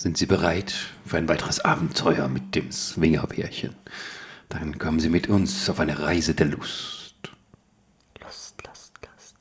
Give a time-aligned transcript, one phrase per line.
[0.00, 0.72] Sind Sie bereit
[1.04, 3.74] für ein weiteres Abenteuer mit dem Swingerpärchen?
[4.48, 7.12] Dann kommen Sie mit uns auf eine Reise der Lust.
[8.22, 9.36] Lust, Lust, Lust.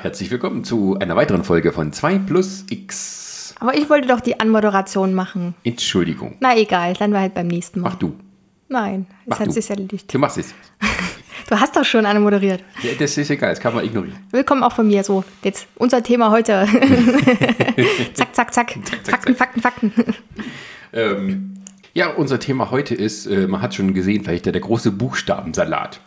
[0.03, 3.55] herzlich willkommen zu einer weiteren Folge von 2 plus X.
[3.59, 5.55] Aber ich wollte doch die Anmoderation machen.
[5.63, 6.35] Entschuldigung.
[6.41, 7.89] Na egal, dann war halt beim nächsten Mal.
[7.89, 8.15] Mach du.
[8.67, 9.51] Nein, es Mach hat du.
[9.53, 10.13] sich erledigt.
[10.13, 10.53] Du machst es.
[11.49, 12.63] Du hast doch schon eine moderiert.
[12.83, 14.19] Ja, das ist egal, das kann man ignorieren.
[14.29, 15.03] Willkommen auch von mir.
[15.03, 16.67] So, jetzt unser Thema heute.
[18.13, 18.75] zack, zack, zack.
[19.03, 19.91] Fakten, Fakten, Fakten.
[20.93, 21.55] Ähm,
[21.99, 25.99] ja, unser Thema heute ist, äh, man hat schon gesehen, vielleicht der, der große Buchstabensalat.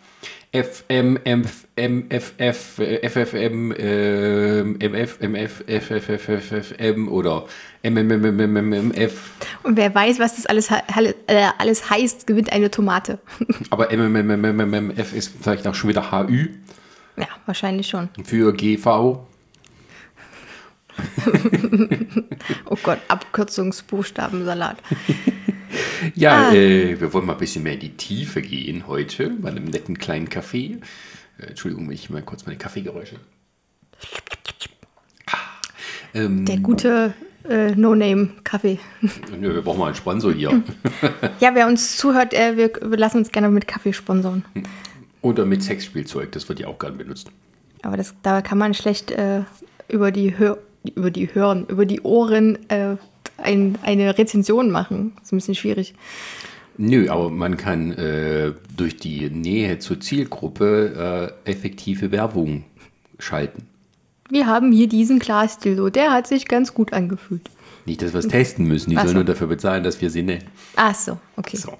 [0.50, 1.44] F, M, M,
[1.76, 6.28] M, F, F, äh, F, F, M, äh, M, F, M, F, F, F, F,
[6.28, 7.44] F, F, M oder
[7.82, 9.32] M, M, M, M, M, M, M, F.
[9.64, 11.48] Und wer weiß, was das alles, äh,
[11.90, 13.18] heißt, gewinnt eine Tomate.
[13.68, 16.48] Aber M, M, M, M, M, M, F ist vielleicht auch schon wieder HÜ
[17.16, 18.08] ja, wahrscheinlich schon.
[18.24, 19.26] für GV.
[22.66, 24.78] Oh Gott, Abkürzungsbuchstabensalat.
[26.14, 26.54] Ja, Ah.
[26.54, 29.96] äh, wir wollen mal ein bisschen mehr in die Tiefe gehen heute, bei einem netten
[29.96, 30.78] kleinen Kaffee.
[31.38, 33.16] Äh, Entschuldigung, ich mal kurz meine Kaffeegeräusche.
[35.26, 35.36] Ah,
[36.12, 37.14] ähm, Der gute
[37.48, 38.80] äh, No-Name-Kaffee.
[39.40, 40.62] Nö, wir brauchen mal einen Sponsor hier.
[41.40, 44.44] Ja, wer uns zuhört, äh, wir, wir lassen uns gerne mit Kaffee sponsern.
[45.22, 47.30] Oder mit Sexspielzeug, das wird ja auch gerne benutzt.
[47.82, 49.42] Aber das, da kann man schlecht äh,
[49.88, 50.58] über die Hör
[50.94, 52.96] über die Hören, über die Ohren äh,
[53.38, 55.12] ein, eine Rezension machen.
[55.16, 55.94] Das ist ein bisschen schwierig.
[56.78, 62.64] Nö, aber man kann äh, durch die Nähe zur Zielgruppe äh, effektive Werbung
[63.18, 63.66] schalten.
[64.30, 67.42] Wir haben hier diesen Glasdildo, der hat sich ganz gut angefühlt.
[67.84, 69.14] Nicht, dass wir es testen müssen, die Ach sollen so.
[69.16, 70.44] nur dafür bezahlen, dass wir sie nennen.
[70.76, 71.56] Ach so, okay.
[71.56, 71.74] So.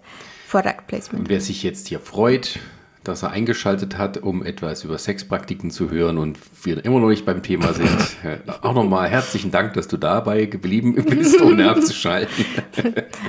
[0.51, 1.21] Product Placement.
[1.21, 2.59] Und wer sich jetzt hier freut,
[3.05, 7.25] dass er eingeschaltet hat, um etwas über Sexpraktiken zu hören und wir immer noch nicht
[7.25, 7.89] beim Thema sind,
[8.25, 12.45] äh, auch nochmal herzlichen Dank, dass du dabei geblieben bist, ohne abzuschalten.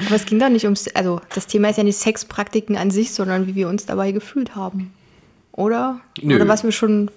[0.05, 3.11] Aber es ging doch nicht ums, also das Thema ist ja nicht Sexpraktiken an sich,
[3.11, 4.93] sondern wie wir uns dabei gefühlt haben.
[5.51, 6.01] Oder?
[6.21, 6.35] Nö.
[6.35, 7.09] Oder was wir schon.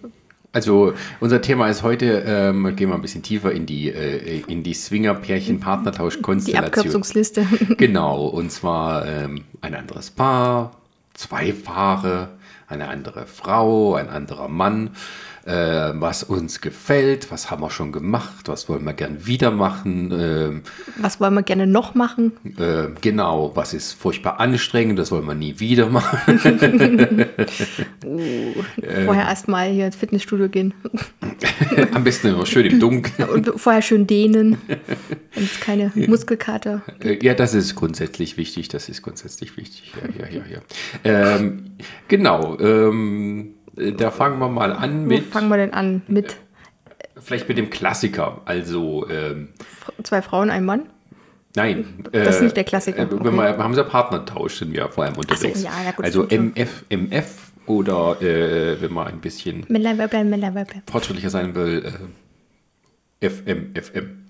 [0.53, 4.63] Also unser Thema ist heute, ähm, gehen wir ein bisschen tiefer in die, äh, in
[4.63, 6.65] die Die Swinger-Pärchen-Partnertausch-Konstellation.
[6.65, 7.47] Abkürzungsliste.
[7.77, 10.73] Genau, und zwar ähm, ein anderes Paar,
[11.13, 12.31] zwei Paare,
[12.69, 14.91] eine andere Frau, ein anderer Mann,
[15.47, 20.11] äh, was uns gefällt, was haben wir schon gemacht, was wollen wir gern wieder machen,
[20.13, 20.63] ähm,
[21.01, 22.33] Was wollen wir gerne noch machen?
[22.59, 26.41] äh, genau, was ist furchtbar anstrengend, das wollen wir nie wieder machen.
[29.05, 30.75] Vorher erstmal hier ins Fitnessstudio gehen.
[31.93, 33.29] Am besten immer schön im Dunkeln.
[33.29, 34.59] Und vorher schön dehnen.
[35.35, 36.83] Wenn es keine Muskelkater.
[37.01, 38.69] Äh, Ja, das ist grundsätzlich wichtig.
[38.69, 39.93] Das ist grundsätzlich wichtig.
[39.95, 41.37] Ja, ja, ja, ja.
[41.37, 41.77] Ähm,
[42.09, 42.59] genau.
[42.59, 46.03] Ähm, äh, da fangen wir mal an Wo mit, fangen wir denn an?
[46.09, 46.37] Mit
[47.19, 48.41] vielleicht mit dem Klassiker.
[48.45, 49.49] Also, ähm,
[50.03, 50.83] zwei Frauen, einem Mann?
[51.55, 52.05] nein.
[52.13, 53.37] Das ist äh, nicht der Klassiker, Äh, wenn okay.
[53.37, 55.63] wir, haben sie ja Partnertausch, sind wir vor allem unterwegs.
[55.63, 60.55] ja, ja, gut, also MF, MF oder äh, wenn man ein bisschen Männlein, Weiblein, Männlein,
[60.55, 60.83] Weiblein.
[60.91, 61.85] fortschrittlicher sein will,
[63.21, 64.23] äh, FM, FM.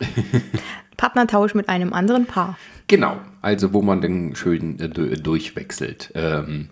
[0.96, 2.56] Partnertausch mit einem anderen Paar.
[2.86, 6.12] Genau, also wo man dann schön äh, du- durchwechselt.
[6.14, 6.68] Ähm,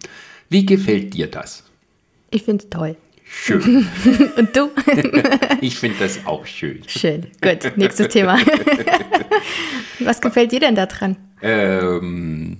[0.48, 1.64] wie gefällt dir das?
[2.30, 2.96] Ich finde es toll.
[3.24, 3.86] Schön.
[4.36, 4.70] Und du?
[5.60, 6.82] Ich finde das auch schön.
[6.86, 7.26] Schön.
[7.42, 8.38] Gut, nächstes Thema.
[9.98, 11.16] Was gefällt dir denn da dran?
[11.42, 12.58] Ähm,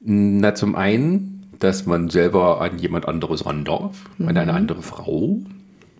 [0.00, 5.38] na, zum einen, dass man selber an jemand anderes ran darf, an eine andere Frau,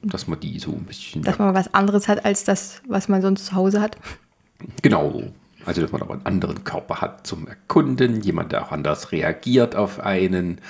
[0.03, 1.23] dass man die so ein bisschen.
[1.23, 3.97] Dass man was anderes hat als das, was man sonst zu Hause hat.
[4.83, 5.23] Genau.
[5.65, 9.77] Also, dass man aber einen anderen Körper hat zum Erkunden, jemand, der auch anders reagiert
[9.77, 10.61] auf einen.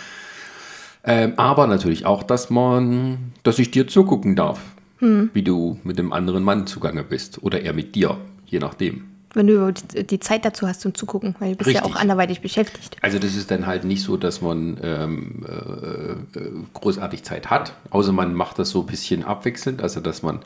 [1.05, 4.61] Ähm, aber natürlich auch, dass man, dass ich dir zugucken darf,
[5.01, 7.43] wie du mit dem anderen Mann zugange bist.
[7.43, 9.05] Oder er mit dir, je nachdem.
[9.35, 11.95] Wenn du die Zeit dazu hast zum Zugucken, weil du bist ja Richtig.
[11.95, 12.97] auch anderweitig beschäftigt.
[13.03, 17.75] Also das ist dann halt nicht so, dass man ähm, äh, äh, großartig Zeit hat,
[17.91, 20.41] außer man macht das so ein bisschen abwechselnd, also dass man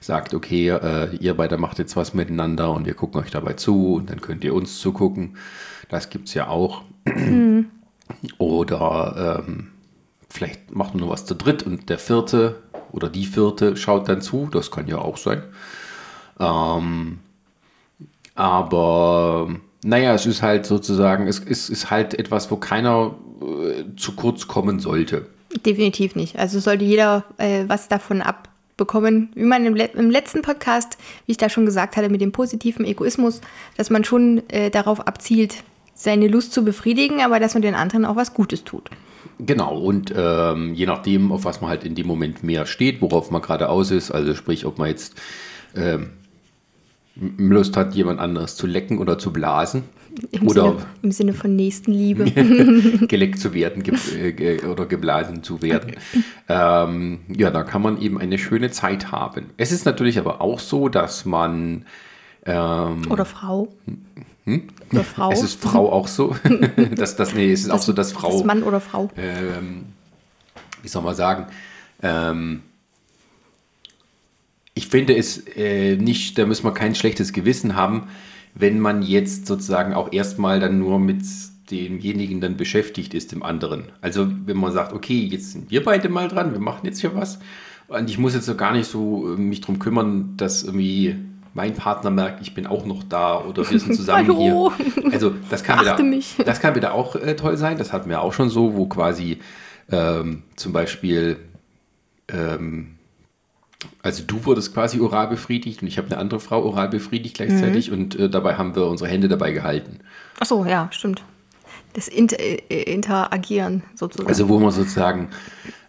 [0.00, 3.94] sagt, okay, äh, ihr beide macht jetzt was miteinander und wir gucken euch dabei zu
[3.94, 5.36] und dann könnt ihr uns zugucken.
[5.90, 6.82] Das gibt es ja auch.
[8.38, 9.71] Oder ähm,
[10.32, 14.22] vielleicht macht man nur was zu dritt und der vierte oder die vierte schaut dann
[14.22, 15.42] zu, das kann ja auch sein.
[16.40, 17.18] Ähm,
[18.34, 19.50] Aber
[19.84, 24.48] naja, es ist halt sozusagen, es ist, ist halt etwas, wo keiner äh, zu kurz
[24.48, 25.26] kommen sollte.
[25.66, 26.38] Definitiv nicht.
[26.38, 29.30] Also sollte jeder äh, was davon abbekommen.
[29.34, 30.96] Wie man im, le im, letzten Podcast,
[31.26, 33.42] wie ich da schon gesagt hatte, mit dem positiven Egoismus,
[33.76, 35.62] dass man schon äh, darauf abzielt,
[35.94, 38.88] seine Lust zu befriedigen, aber dass man den anderen auch was Gutes tut.
[39.38, 43.30] Genau, und ähm, je nachdem, auf was man halt in dem Moment mehr steht, worauf
[43.30, 45.20] man gerade aus ist, also sprich, ob man jetzt
[45.74, 46.10] ähm,
[47.16, 49.84] Lust hat, jemand anderes zu lecken oder zu blasen.
[50.30, 52.24] Im, oder Sinne, Im Sinne von Nächstenliebe.
[53.06, 55.96] geleckt zu werden ge äh, oder geblasen zu werden.
[56.48, 59.46] Ähm, ja, da kann man eben eine schöne Zeit haben.
[59.56, 61.86] Es ist natürlich aber auch so, dass man.
[62.44, 63.68] Ähm, oder Frau.
[64.44, 64.68] Hm?
[64.92, 65.30] Oder Frau.
[65.30, 66.34] Es ist Frau auch so.
[66.96, 68.32] dass, das, nee, es ist das, auch so, dass Frau.
[68.32, 69.10] Das Mann oder Frau.
[69.16, 69.84] Ähm,
[70.82, 71.46] wie soll man sagen?
[72.02, 72.62] Ähm,
[74.74, 78.08] ich finde es äh, nicht, da muss man kein schlechtes Gewissen haben,
[78.54, 81.22] wenn man jetzt sozusagen auch erstmal dann nur mit
[81.70, 83.84] demjenigen dann beschäftigt ist, dem anderen.
[84.00, 87.14] Also wenn man sagt, okay, jetzt sind wir beide mal dran, wir machen jetzt hier
[87.14, 87.38] was
[87.88, 91.16] und ich muss jetzt so gar nicht so äh, mich drum kümmern, dass irgendwie
[91.54, 94.72] mein Partner merkt, ich bin auch noch da oder wir sind zusammen hier.
[95.12, 95.98] Also das kann, wieder,
[96.44, 97.78] das kann wieder auch äh, toll sein.
[97.78, 99.38] Das hatten wir auch schon so, wo quasi
[99.90, 101.38] ähm, zum Beispiel
[102.28, 102.96] ähm,
[104.02, 107.90] also du wurdest quasi oral befriedigt und ich habe eine andere Frau oral befriedigt gleichzeitig
[107.90, 107.96] mhm.
[107.96, 110.00] und äh, dabei haben wir unsere Hände dabei gehalten.
[110.40, 111.22] Ach so, ja, stimmt.
[111.94, 114.28] Das Inter äh, Interagieren sozusagen.
[114.28, 115.28] Also wo man sozusagen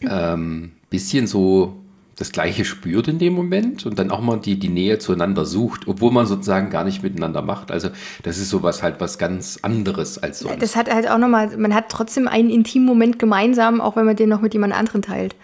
[0.02, 1.83] ein ähm, bisschen so
[2.16, 5.88] das Gleiche spürt in dem Moment und dann auch mal die, die Nähe zueinander sucht,
[5.88, 7.72] obwohl man sozusagen gar nicht miteinander macht.
[7.72, 7.90] Also
[8.22, 10.62] das ist sowas halt was ganz anderes als sonst.
[10.62, 14.16] Das hat halt auch nochmal, man hat trotzdem einen intimen Moment gemeinsam, auch wenn man
[14.16, 15.36] den noch mit jemand anderen teilt.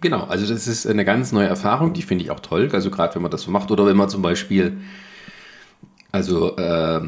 [0.00, 2.68] Genau, also das ist eine ganz neue Erfahrung, die finde ich auch toll.
[2.72, 4.78] Also gerade wenn man das so macht oder wenn man zum Beispiel,
[6.12, 7.00] also äh,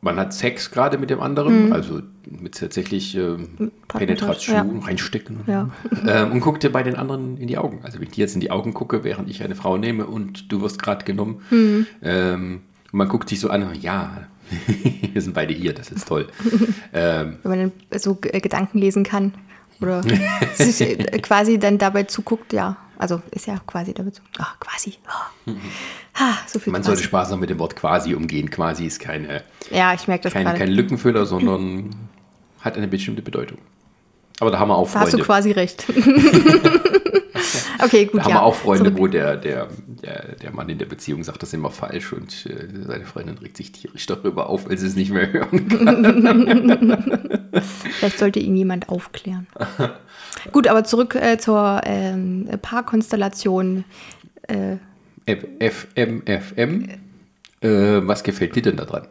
[0.00, 1.72] man hat Sex gerade mit dem anderen, mhm.
[1.72, 3.36] also mit tatsächlich äh,
[3.88, 4.86] Penetration ja.
[4.86, 5.70] reinstecken ja.
[6.06, 7.80] ähm, und guckt dir bei den anderen in die Augen.
[7.82, 10.52] Also wenn ich dir jetzt in die Augen gucke, während ich eine Frau nehme und
[10.52, 11.86] du wirst gerade genommen, mhm.
[12.02, 12.60] ähm,
[12.92, 14.28] und man guckt sich so an, ja,
[15.12, 16.28] wir sind beide hier, das ist toll.
[16.92, 19.32] ähm, wenn man dann so Gedanken lesen kann.
[19.80, 20.02] Oder
[20.54, 22.78] sich äh, quasi dann dabei zuguckt, ja.
[22.98, 24.22] Also ist ja quasi dabei zu.
[24.38, 24.94] Ach, quasi.
[25.06, 25.52] Oh.
[26.14, 26.92] Ha, so viel Man quasi.
[26.92, 28.50] sollte Spaß haben mit dem Wort quasi umgehen.
[28.50, 31.94] Quasi ist keine, ja, ich merke das keine, kein Lückenfüller, sondern
[32.60, 33.58] hat eine bestimmte Bedeutung.
[34.40, 35.10] Aber da haben wir auch Freunde.
[35.10, 35.84] Da hast du quasi recht.
[37.82, 38.20] okay, gut.
[38.20, 38.36] Da haben ja.
[38.36, 38.98] wir auch Freunde, Zurück.
[38.98, 39.68] wo der, der,
[40.02, 43.56] der, der, Mann in der Beziehung sagt das immer falsch und äh, seine Freundin regt
[43.56, 47.48] sich tierisch darüber auf, weil sie es nicht mehr hören kann.
[47.98, 49.46] Vielleicht sollte ihn jemand aufklären.
[50.52, 53.84] gut, aber zurück äh, zur ähm, Paarkonstellation.
[54.42, 54.76] Äh,
[55.26, 56.88] FMFM.
[57.60, 59.08] Äh, was gefällt dir denn daran?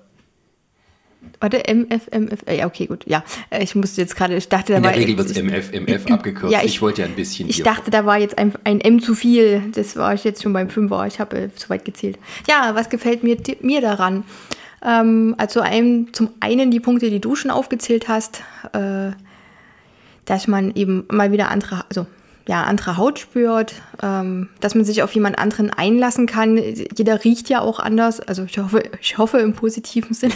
[1.39, 3.23] Warte, MFMF, äh, ja, okay, gut, ja.
[3.49, 4.93] Äh, ich musste jetzt gerade, ich dachte, da In war.
[4.93, 6.51] In der Regel wird es MFMF abgekürzt.
[6.51, 7.49] Ja, ich, ich, wollte ja ein bisschen.
[7.49, 9.61] Ich dachte, da war jetzt ein, ein, M zu viel.
[9.73, 11.05] Das war ich jetzt schon beim Fünfer.
[11.07, 12.17] Ich habe äh, zu weit gezählt.
[12.49, 14.23] Ja, was gefällt mir, mir daran?
[14.83, 18.41] Ähm, also einem, zum einen die Punkte, die du schon aufgezählt hast,
[18.73, 19.11] äh,
[20.25, 22.07] dass man eben mal wieder andere, also
[22.47, 26.57] ja, andere Haut spürt, ähm, dass man sich auf jemand anderen einlassen kann.
[26.57, 28.19] Jeder riecht ja auch anders.
[28.19, 30.33] Also ich hoffe, ich hoffe im positiven Sinne.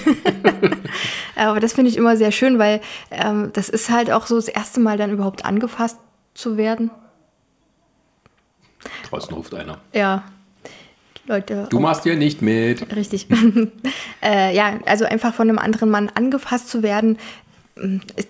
[1.36, 4.48] Aber das finde ich immer sehr schön, weil ähm, das ist halt auch so das
[4.48, 6.00] erste Mal dann überhaupt angefasst
[6.34, 6.90] zu werden.
[9.10, 9.78] Draußen ruft einer.
[9.94, 10.24] Ja.
[11.26, 11.68] Leute.
[11.70, 12.96] Du machst ja nicht mit.
[12.96, 13.28] Richtig.
[14.24, 17.20] äh, ja, also einfach von einem anderen Mann angefasst zu werden,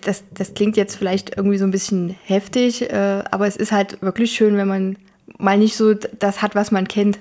[0.02, 4.00] das, das klingt jetzt vielleicht irgendwie so ein bisschen heftig, äh, aber es ist halt
[4.02, 4.96] wirklich schön, wenn man
[5.38, 7.18] mal nicht so das hat, was man kennt.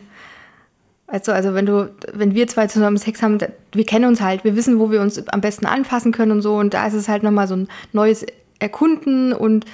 [1.07, 3.39] Also, also wenn du, wenn wir zwei zusammen Sex haben,
[3.71, 6.55] wir kennen uns halt, wir wissen, wo wir uns am besten anfassen können und so.
[6.55, 8.25] Und da ist es halt nochmal so ein neues
[8.59, 9.65] Erkunden und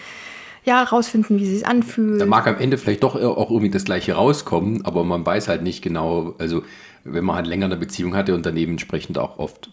[0.63, 2.21] ja, rausfinden, wie es sich anfühlt.
[2.21, 5.61] Da mag am Ende vielleicht doch auch irgendwie das Gleiche rauskommen, aber man weiß halt
[5.61, 6.63] nicht genau, also
[7.03, 9.69] wenn man halt länger eine Beziehung hatte und dann entsprechend auch oft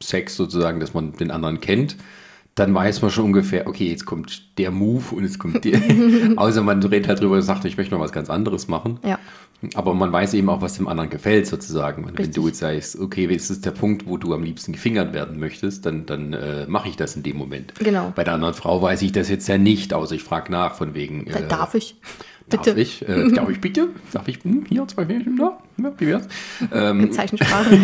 [0.00, 1.96] Sex sozusagen, dass man den anderen kennt,
[2.58, 5.80] dann weiß man schon ungefähr, okay, jetzt kommt der Move und jetzt kommt der.
[6.36, 8.98] Außer man redet halt drüber und sagt, ich möchte noch was ganz anderes machen.
[9.04, 9.18] Ja.
[9.74, 12.04] Aber man weiß eben auch, was dem anderen gefällt, sozusagen.
[12.04, 15.12] Und wenn du jetzt sagst, okay, es ist der Punkt, wo du am liebsten gefingert
[15.12, 17.74] werden möchtest, dann, dann äh, mache ich das in dem Moment.
[17.80, 18.12] Genau.
[18.14, 20.94] Bei der anderen Frau weiß ich das jetzt ja nicht, außer ich frage nach, von
[20.94, 21.26] wegen.
[21.26, 21.96] Äh, darf ich?
[22.48, 22.70] Bitte.
[22.70, 23.06] Darf ich?
[23.06, 23.88] Äh, darf ich bitte?
[24.12, 25.36] Darf ich hm, hier zwei Fähnchen?
[25.38, 26.28] Ja, ja, wie wär's?
[26.72, 27.76] Ähm, Zeichensprache.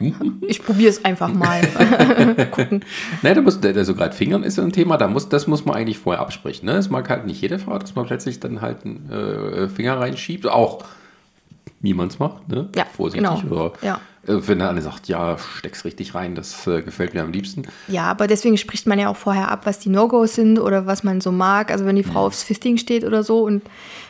[0.46, 1.62] ich probiere es einfach mal.
[2.50, 2.84] Gucken.
[3.22, 5.98] Nein, da muss, also gerade Fingern ist ein Thema, da muss, das muss man eigentlich
[5.98, 6.66] vorher absprechen.
[6.66, 6.72] Ne?
[6.72, 10.46] Es mag halt nicht jede Frau, dass man plötzlich dann halt einen äh, Finger reinschiebt.
[10.46, 10.84] Auch
[11.80, 12.68] wie man es macht, ne?
[12.76, 13.42] Ja, Vorsichtig.
[13.42, 13.54] genau.
[13.54, 14.00] Oder Ja.
[14.26, 17.66] Äh, wenn der eine sagt, ja, steck's richtig rein, das äh, gefällt mir am liebsten.
[17.88, 21.02] Ja, aber deswegen spricht man ja auch vorher ab, was die No-Gos sind oder was
[21.02, 21.70] man so mag.
[21.70, 23.62] Also wenn die Frau aufs Fisting steht oder so und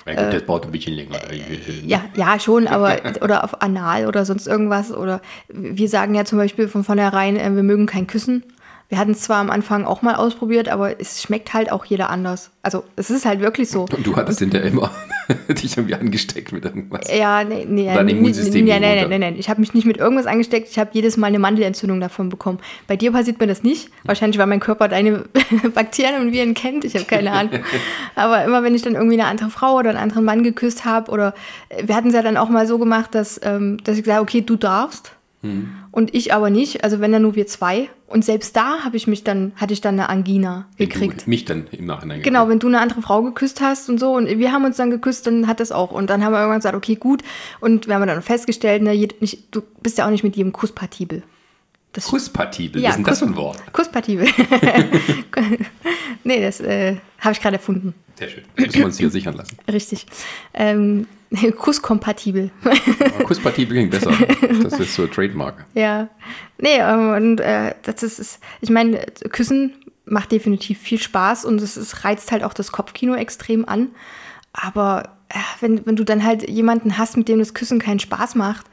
[0.07, 1.17] Ja, gut, das dauert ein bisschen länger.
[1.31, 1.40] Äh,
[1.87, 4.93] ja, ja, schon, aber oder auf Anal oder sonst irgendwas.
[4.93, 8.43] Oder wir sagen ja zum Beispiel von vornherein, äh, wir mögen kein Küssen.
[8.88, 12.11] Wir hatten es zwar am Anfang auch mal ausprobiert, aber es schmeckt halt auch jeder
[12.11, 12.50] anders.
[12.62, 13.83] Also es ist halt wirklich so.
[13.83, 14.90] Und du hattest hinterher immer
[15.49, 17.06] dich irgendwie angesteckt mit irgendwas.
[17.14, 19.34] Ja, nee, nee, Dein nee, Immunsystem nee, nee, nee, nee.
[19.38, 20.68] Ich habe mich nicht mit irgendwas angesteckt.
[20.70, 22.58] Ich habe jedes Mal eine Mandelentzündung davon bekommen.
[22.87, 23.90] Bei dir passiert mir das nicht.
[24.04, 25.25] Wahrscheinlich, weil mein Körper deine
[25.75, 26.84] Bakterien und Viren kennt.
[26.84, 27.60] Ich habe keine Ahnung.
[28.14, 31.10] Aber immer, wenn ich dann irgendwie eine andere Frau oder einen anderen Mann geküsst habe
[31.10, 31.34] oder
[31.68, 34.16] äh, wir hatten es ja dann auch mal so gemacht, dass, ähm, dass ich gesagt
[34.16, 35.12] habe, okay, du darfst.
[35.42, 35.70] Hm.
[35.92, 37.88] Und ich aber nicht, also wenn dann nur wir zwei.
[38.06, 41.26] Und selbst da habe ich mich dann, hatte ich dann eine Angina gekriegt.
[41.26, 44.26] Mich dann im Nachhinein Genau, wenn du eine andere Frau geküsst hast und so und
[44.26, 45.90] wir haben uns dann geküsst, dann hat das auch.
[45.92, 47.23] Und dann haben wir irgendwann gesagt, okay, gut.
[47.61, 51.23] Und wir haben dann festgestellt, ne, nicht, du bist ja auch nicht mit jedem kompatibel.
[51.92, 53.73] Das Kusspatibel, Ja, was ist denn das für ein Kuss- Wort?
[53.73, 54.28] Kusspatibel.
[56.25, 57.94] nee, das äh, habe ich gerade erfunden.
[58.16, 58.44] Sehr schön.
[58.56, 59.56] Müssen wir uns hier sichern lassen.
[59.70, 60.06] Richtig.
[60.54, 61.06] Ähm,
[61.58, 62.50] Kusskompatibel.
[62.64, 64.12] Aber Kusspatibel klingt besser.
[64.62, 65.64] Das ist so Trademark.
[65.75, 66.08] ja.
[66.58, 68.99] Nee, ähm, und äh, das ist, ist ich meine,
[69.30, 69.72] Küssen
[70.04, 73.88] macht definitiv viel Spaß und es, es reizt halt auch das Kopfkino extrem an.
[74.52, 78.34] Aber äh, wenn, wenn du dann halt jemanden hast, mit dem das Küssen keinen Spaß
[78.34, 78.66] macht,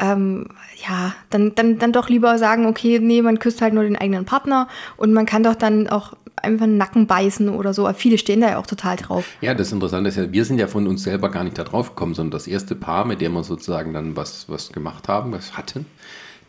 [0.00, 0.48] ähm,
[0.88, 4.24] ja, dann, dann, dann doch lieber sagen, okay, nee, man küsst halt nur den eigenen
[4.24, 7.86] Partner und man kann doch dann auch einfach einen Nacken beißen oder so.
[7.86, 9.26] Aber viele stehen da ja auch total drauf.
[9.40, 11.90] Ja, das Interessante ist ja, wir sind ja von uns selber gar nicht da drauf
[11.90, 15.56] gekommen, sondern das erste Paar, mit dem wir sozusagen dann was, was gemacht haben, was
[15.56, 15.86] hatten,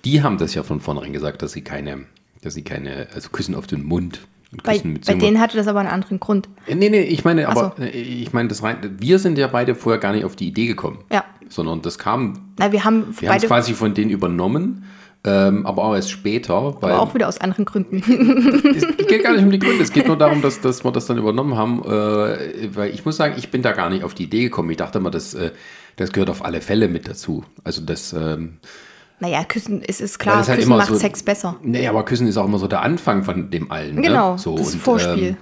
[0.06, 2.06] die haben das ja von vornherein gesagt, dass sie keine,
[2.42, 4.22] dass sie keine, also Küssen auf den Mund
[4.52, 6.50] und Bei, bei denen hatte das aber einen anderen Grund.
[6.68, 7.84] Äh, Nee, nee, ich meine, Ach aber so.
[7.84, 10.68] äh, ich meine das rein, wir sind ja beide vorher gar nicht auf die Idee
[10.68, 11.00] gekommen.
[11.12, 11.24] Ja.
[11.48, 14.84] Sondern das kam, Na, wir haben wir haben es beide quasi von denen übernommen,
[15.24, 17.98] ähm, aber auch erst später, weil aber auch wieder aus anderen Gründen.
[18.76, 21.06] es geht gar nicht um die Gründe, es geht nur darum, dass, dass wir das
[21.06, 24.24] dann übernommen haben, äh, weil ich muss sagen, ich bin da gar nicht auf die
[24.24, 24.70] Idee gekommen.
[24.72, 25.52] Ich dachte immer, das, äh,
[25.98, 27.44] das gehört auf alle Fälle mit dazu.
[27.64, 28.58] Also das, ähm,
[29.20, 31.56] naja, Küssen ist, ist klar, das halt Küssen macht so, Sex besser.
[31.62, 34.02] Nee, aber Küssen ist auch immer so der Anfang von dem allen.
[34.02, 34.40] Genau, ne?
[34.40, 35.24] so, das und, Vorspiel.
[35.24, 35.38] Ähm,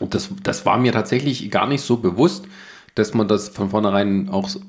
[0.00, 2.46] und das, das war mir tatsächlich gar nicht so bewusst,
[2.96, 4.60] dass man das von vornherein auch, so-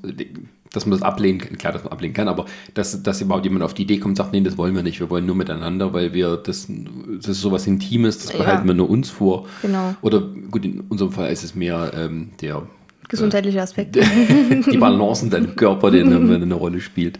[0.76, 1.56] dass man das ablehnen kann.
[1.56, 4.16] Klar, dass man ablehnen kann, aber dass, dass überhaupt jemand auf die Idee kommt und
[4.16, 6.68] sagt, nee, das wollen wir nicht, wir wollen nur miteinander, weil wir das,
[7.16, 8.38] das ist sowas Intimes, das Ja.
[8.38, 9.46] behalten wir nur uns vor.
[9.62, 9.94] Genau.
[10.02, 12.62] Oder gut, in unserem Fall ist es mehr ähm, der
[13.08, 13.96] Gesundheitlicher Aspekt.
[14.70, 17.18] die Balance in deinem Körper, die eine, eine Rolle spielt.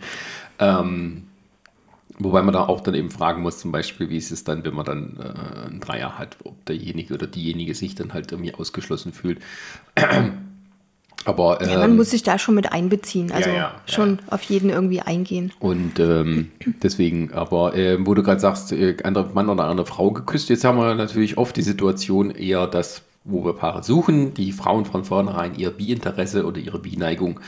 [0.58, 1.22] Ähm,
[2.18, 4.74] wobei man da auch dann eben fragen muss, zum Beispiel, wie ist es dann, wenn
[4.74, 9.12] man dann äh, einen Dreier hat, ob derjenige oder diejenige sich dann halt irgendwie ausgeschlossen
[9.12, 9.38] fühlt.
[11.26, 13.30] Aber Ja, man ähm, muss sich da schon mit einbeziehen.
[13.32, 15.52] Also ja, ja, schon auf jeden irgendwie eingehen.
[15.58, 16.50] und ähm,
[16.82, 20.64] deswegen, aber äh, wo du gerade sagst, äh, anderer Mann oder andere Frau geküsst, jetzt
[20.64, 25.04] haben wir natürlich oft die Situation eher, dass, wo wir Paare suchen, die Frauen von
[25.04, 27.40] vornherein ihr Bi-Interesse oder ihre Bi-Neigung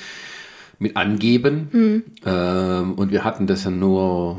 [0.80, 2.04] mit angeben.
[2.26, 4.38] Ähm, und wir hatten das ja nur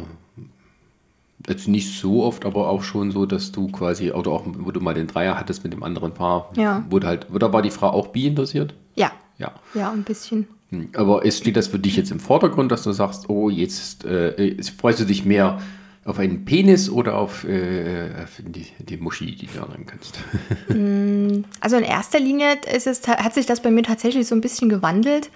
[1.48, 4.82] jetzt nicht so oft, aber auch schon so, dass du quasi, oder auch, wo du
[4.82, 6.84] mal den Dreier hattest mit dem anderen Paar, Ja.
[6.90, 8.74] wurde halt, oder war die Frau auch bi interessiert?
[8.96, 9.54] Ja, Ja.
[9.74, 10.48] ja, ein bisschen.
[10.70, 14.06] Hm, Aber es steht das für dich jetzt im Vordergrund, dass du sagst, oh, jetzt
[14.06, 15.60] äh, freust du dich mehr
[16.06, 20.20] auf einen Penis oder auf, äh, auf die, die Muschi, die du lernen kannst?
[21.62, 24.70] Also in erster Linie ist es, hat sich das bei mir tatsächlich so ein bisschen
[24.70, 25.30] gewandelt.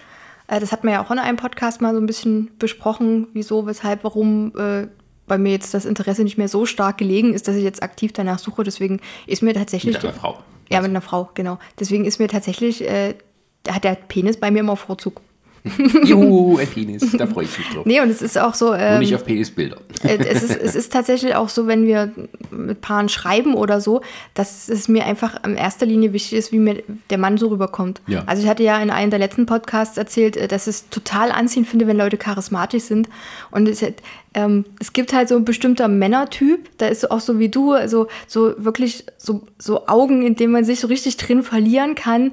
[0.46, 3.66] Äh, Das hat man ja auch in einem Podcast mal so ein bisschen besprochen, wieso,
[3.66, 4.86] weshalb, warum äh,
[5.26, 8.12] bei mir jetzt das Interesse nicht mehr so stark gelegen ist, dass ich jetzt aktiv
[8.12, 8.62] danach suche.
[8.64, 9.94] Deswegen ist mir tatsächlich.
[9.94, 10.38] Mit einer Frau.
[10.70, 11.58] Ja, mit einer Frau, genau.
[11.78, 13.14] Deswegen ist mir tatsächlich, äh,
[13.68, 15.20] hat der Penis bei mir immer Vorzug.
[16.04, 17.86] Juhu, ein Penis, da freue ich mich drauf.
[17.86, 18.66] Nee, und es ist auch so.
[18.66, 19.78] Nur Ähm, nicht auf Penisbilder.
[20.02, 22.12] äh, es, ist, es ist tatsächlich auch so, wenn wir
[22.50, 24.02] mit Paaren schreiben oder so,
[24.34, 28.02] dass es mir einfach in erster Linie wichtig ist, wie mir der Mann so rüberkommt.
[28.06, 28.24] Ja.
[28.26, 31.32] Also ich hatte ja in einem der letzten Podcasts erzählt, äh, dass ich es total
[31.32, 33.08] anziehend finde, wenn Leute charismatisch sind.
[33.50, 33.82] Und es,
[34.34, 38.08] ähm, es gibt halt so ein bestimmter Männertyp, da ist auch so wie du, also
[38.26, 42.32] so wirklich so, so Augen, in denen man sich so richtig drin verlieren kann.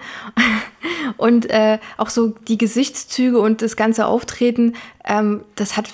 [1.17, 4.73] Und äh, auch so die Gesichtszüge und das ganze Auftreten,
[5.05, 5.89] ähm, das hat,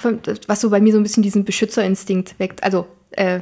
[0.48, 2.64] was so bei mir so ein bisschen diesen Beschützerinstinkt weckt.
[2.64, 3.42] Also äh,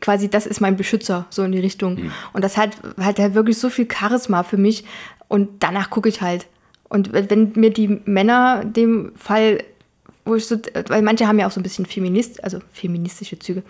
[0.00, 2.10] quasi, das ist mein Beschützer, so in die Richtung.
[2.32, 4.84] Und das hat halt halt wirklich so viel Charisma für mich.
[5.28, 6.46] Und danach gucke ich halt.
[6.88, 9.62] Und wenn mir die Männer dem Fall,
[10.24, 10.56] wo ich so,
[10.88, 13.62] weil manche haben ja auch so ein bisschen Feminist, also feministische Züge.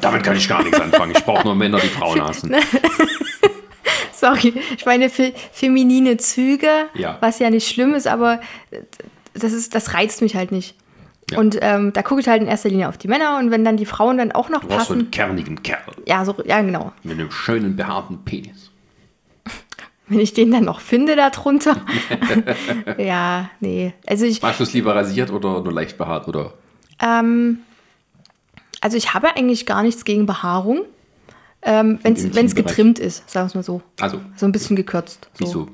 [0.00, 1.12] Damit kann ich gar nichts anfangen.
[1.16, 2.54] Ich brauche nur Männer, die Frauen hassen.
[4.12, 7.18] Sorry, ich meine fe feminine Züge, Ja.
[7.20, 8.80] was ja nicht schlimm ist, aber äh,
[9.34, 10.74] das ist, das reizt mich halt nicht.
[11.30, 11.38] Ja.
[11.38, 13.76] Und ähm, da gucke ich halt in erster Linie auf die Männer und wenn dann
[13.76, 15.10] die Frauen dann auch noch Du brauchst so einen passen.
[15.10, 16.92] kernigen Kerl Ja, so, ja, genau.
[17.02, 18.70] mit einem schönen behaarten Penis.
[20.08, 21.76] Wenn ich den dann noch finde darunter.
[22.98, 23.92] ja, nee.
[24.06, 26.28] Also ich, Magst du es lieber rasiert oder nur leicht behaart?
[26.28, 26.52] Oder?
[27.00, 27.58] ähm,
[28.80, 30.82] also ich habe eigentlich gar nichts gegen Behaarung.
[31.62, 33.82] Ähm, wenn es getrimmt ist, sagen wir es mal so.
[34.00, 35.28] Also, So ein bisschen gekürzt.
[35.40, 35.68] nicht so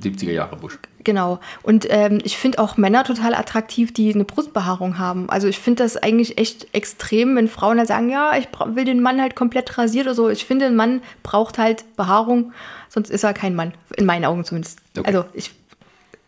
[0.00, 0.78] 70er Jahre Busch.
[1.04, 1.40] Genau.
[1.62, 5.28] Und ähm, ich finde auch Männer total attraktiv, die eine Brustbehaarung haben.
[5.30, 9.00] Also ich finde das eigentlich echt extrem, wenn Frauen dann sagen, ja, ich will den
[9.00, 10.28] Mann halt komplett rasiert oder so.
[10.28, 12.52] Ich finde, ein Mann braucht halt Behaarung,
[12.88, 13.74] sonst ist er kein Mann.
[13.96, 14.78] In meinen Augen zumindest.
[14.96, 15.06] Okay.
[15.06, 15.50] Also ich,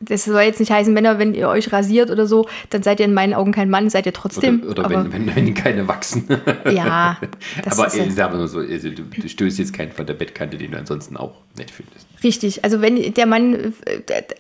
[0.01, 3.07] das soll jetzt nicht heißen, Männer, wenn ihr euch rasiert oder so, dann seid ihr
[3.07, 4.63] in meinen Augen kein Mann, seid ihr trotzdem.
[4.63, 6.27] Oder, oder wenn, wenn, wenn keine wachsen.
[6.71, 7.19] Ja,
[7.65, 10.15] das Aber ist äh, ja- sag mal so, also, du, stößt jetzt keinen von der
[10.15, 12.07] Bettkante, den du ansonsten auch nett findest.
[12.23, 13.75] Richtig, also wenn der Mann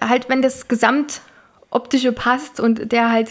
[0.01, 3.31] halt, wenn das Gesamtoptische passt und der halt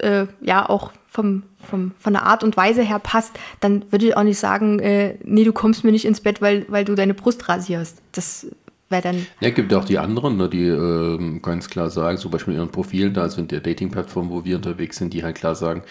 [0.00, 4.16] äh, ja auch vom, vom, von der Art und Weise her passt, dann würde ich
[4.16, 7.14] auch nicht sagen, äh, nee, du kommst mir nicht ins Bett, weil, weil du deine
[7.14, 8.00] Brust rasierst.
[8.12, 8.46] Das
[8.90, 12.54] wäre dann, Ja, gibt auch die anderen, ne, die ähm, ganz klar sagen, zum Beispiel
[12.54, 15.54] in ihren Profilen, da also in der Dating-Plattform, wo wir unterwegs sind, die halt klar
[15.54, 15.82] sagen,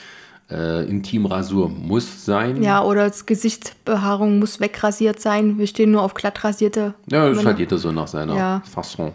[0.49, 2.63] äh, Intimrasur muss sein.
[2.63, 5.57] ja, oder das Gesichtsbehaarung muss wegrasiert sein.
[5.57, 6.93] Wir stehen nur auf glatt rasierte.
[7.11, 8.61] Ja, das ist halt jeder so nach seiner Ja.
[8.69, 9.11] Fasson.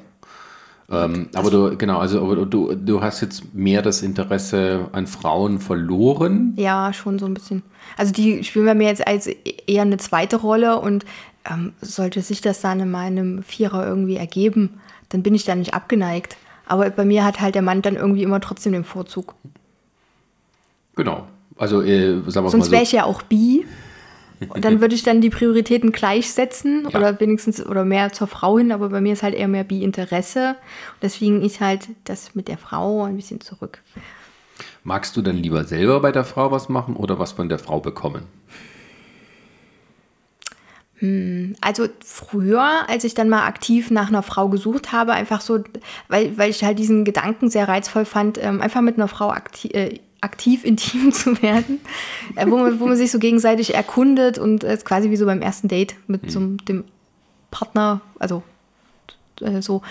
[0.90, 5.58] Ähm, aber du, genau, also aber du, du hast jetzt mehr das Interesse an Frauen
[5.58, 6.52] verloren.
[6.56, 7.62] Ja, schon so ein bisschen.
[7.96, 11.06] Also die spielen bei mir jetzt als eher eine zweite Rolle und
[11.50, 15.75] ähm, sollte sich das dann in meinem Vierer irgendwie ergeben, dann bin ich da nicht
[15.75, 16.37] abgeneigt.
[16.66, 19.34] Aber bei mir hat halt der Mann dann irgendwie immer trotzdem den Vorzug.
[20.96, 21.26] Genau.
[21.56, 22.72] Also, äh, sagen wir mal Sonst so.
[22.72, 23.64] wäre ich ja auch bi.
[24.49, 26.99] Und dann würde ich dann die Prioritäten gleichsetzen Ja.
[26.99, 30.56] oder wenigstens oder mehr zur Frau hin, aber bei mir ist halt eher mehr Bi-Interesse.
[30.94, 33.82] Und deswegen ich halt das mit der Frau ein bisschen zurück.
[34.82, 37.78] Magst du dann lieber selber bei der Frau was machen oder was von der Frau
[37.78, 38.24] bekommen?
[41.60, 45.64] Also früher, als ich dann mal aktiv nach einer Frau gesucht habe, einfach so,
[46.08, 49.72] weil, weil ich halt diesen Gedanken sehr reizvoll fand, ähm, einfach mit einer Frau aktiv,
[49.74, 51.80] äh, aktiv intim zu werden,
[52.36, 55.42] äh, wo, man, wo man sich so gegenseitig erkundet und es quasi wie so beim
[55.42, 56.84] ersten Date mit so einem- dem
[57.50, 58.44] Partner, also
[59.40, 59.82] äh, so,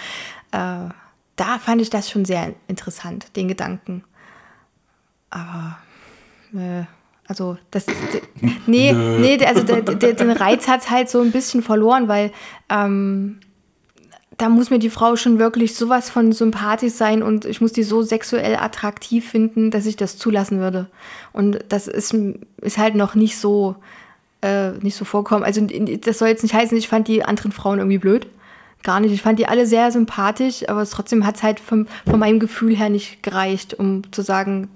[0.51, 0.87] äh,
[1.35, 4.03] da fand ich das schon sehr interessant, den Gedanken.
[5.29, 5.77] Aber
[6.53, 6.83] äh,
[7.31, 7.85] also das,
[8.67, 12.31] nee, nee, der- also der, der, den Reiz hat halt so ein bisschen verloren, weil
[12.69, 13.39] ähm,
[14.37, 17.83] da muss mir die Frau schon wirklich sowas von sympathisch sein und ich muss die
[17.83, 20.87] so sexuell attraktiv finden, dass ich das zulassen würde.
[21.31, 22.13] Und das ist,
[22.61, 23.75] ist halt noch nicht so,
[24.41, 25.43] äh, nicht so vorkommen.
[25.43, 25.61] Also
[26.01, 28.27] das soll jetzt nicht heißen, ich fand die anderen Frauen irgendwie blöd.
[28.83, 29.11] Gar nicht.
[29.13, 32.39] Ich fand die alle sehr sympathisch, aber es trotzdem hat es halt vom, von meinem
[32.39, 34.69] Gefühl her nicht gereicht, um zu sagen,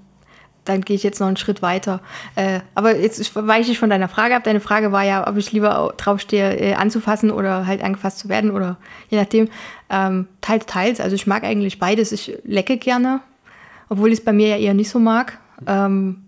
[0.66, 2.00] dann gehe ich jetzt noch einen Schritt weiter.
[2.34, 4.44] Äh, aber jetzt weiche ich von deiner Frage ab.
[4.44, 8.18] Deine Frage war ja, ob ich lieber au- drauf stehe, äh, anzufassen oder halt angefasst
[8.18, 8.76] zu werden oder
[9.08, 9.48] je nachdem.
[9.88, 11.00] Ähm, teils, teils.
[11.00, 12.12] Also ich mag eigentlich beides.
[12.12, 13.20] Ich lecke gerne,
[13.88, 15.38] obwohl ich es bei mir ja eher nicht so mag.
[15.66, 16.22] Ähm,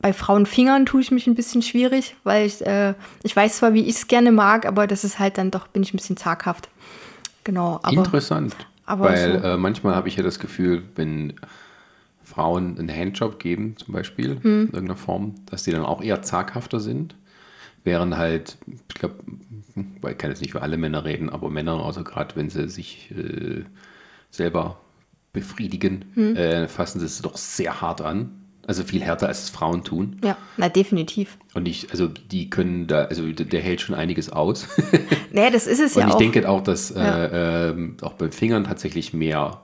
[0.00, 3.82] bei Frauenfingern tue ich mich ein bisschen schwierig, weil ich, äh, ich weiß zwar, wie
[3.82, 6.68] ich es gerne mag, aber das ist halt dann doch, bin ich ein bisschen zaghaft.
[7.44, 8.56] Genau, aber Interessant.
[8.86, 11.34] aber weil so- äh, manchmal habe ich ja das Gefühl, wenn
[12.40, 14.60] Frauen einen Handjob geben, zum Beispiel, Hm.
[14.62, 17.14] in irgendeiner Form, dass die dann auch eher zaghafter sind.
[17.84, 19.16] Während halt, ich glaube,
[20.10, 23.10] ich kann jetzt nicht für alle Männer reden, aber Männer, also gerade wenn sie sich
[23.16, 23.64] äh,
[24.30, 24.78] selber
[25.34, 26.36] befriedigen, Hm.
[26.36, 28.30] äh, fassen sie es doch sehr hart an.
[28.66, 30.16] Also viel härter, als es Frauen tun.
[30.22, 31.36] ja, na definitiv.
[31.54, 34.66] Und ich, also die können da, also der, hält schon einiges aus.
[35.32, 36.18] Naja, das ist es Und ja ich auch.
[36.18, 37.24] denke auch, dass Ja.
[37.24, 39.60] äh, ähm, auch beim Fingern tatsächlich mehr,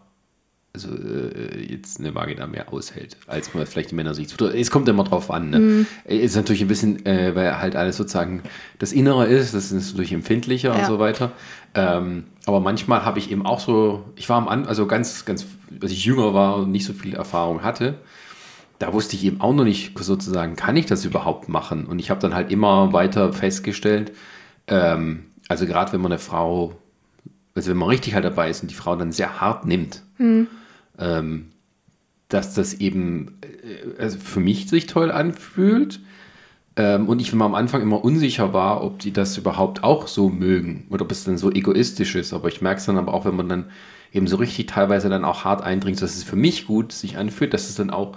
[0.77, 4.53] also äh, jetzt eine Vagina mehr aushält, als man vielleicht die Männer sich zutraut.
[4.55, 5.51] Es kommt immer drauf an.
[5.51, 5.59] Ne?
[5.59, 5.87] Mhm.
[6.05, 8.43] Ist natürlich ein bisschen, äh, weil halt alles sozusagen
[8.79, 10.87] das Innere ist, das ist natürlich empfindlicher und Ja.
[10.87, 11.33] so weiter.
[11.75, 15.47] Ähm, aber manchmal habe ich eben auch so, ich war am An, also ganz, ganz,
[15.83, 17.95] als ich jünger war und nicht so viel Erfahrung hatte,
[18.79, 21.87] da wusste ich eben auch noch nicht sozusagen, kann ich das überhaupt machen?
[21.87, 24.13] Und ich habe dann halt immer weiter festgestellt,
[24.69, 26.77] ähm, also gerade wenn man eine Frau,
[27.55, 30.03] also wenn man richtig halt dabei ist und die Frau dann sehr hart nimmt,
[30.99, 31.53] ähm,
[32.29, 36.01] dass das eben äh, also für mich sich toll anfühlt.
[36.79, 40.29] Ähm, und ich immer am Anfang immer unsicher war, ob die das überhaupt auch so
[40.29, 42.35] mögen oder ob es dann so egoistisch ist.
[42.35, 43.65] Aber ich merke es dann aber auch, wenn man dann
[44.13, 47.55] eben so richtig teilweise dann auch hart eindringt, dass es für mich gut sich anfühlt,
[47.55, 48.17] dass es dann auch,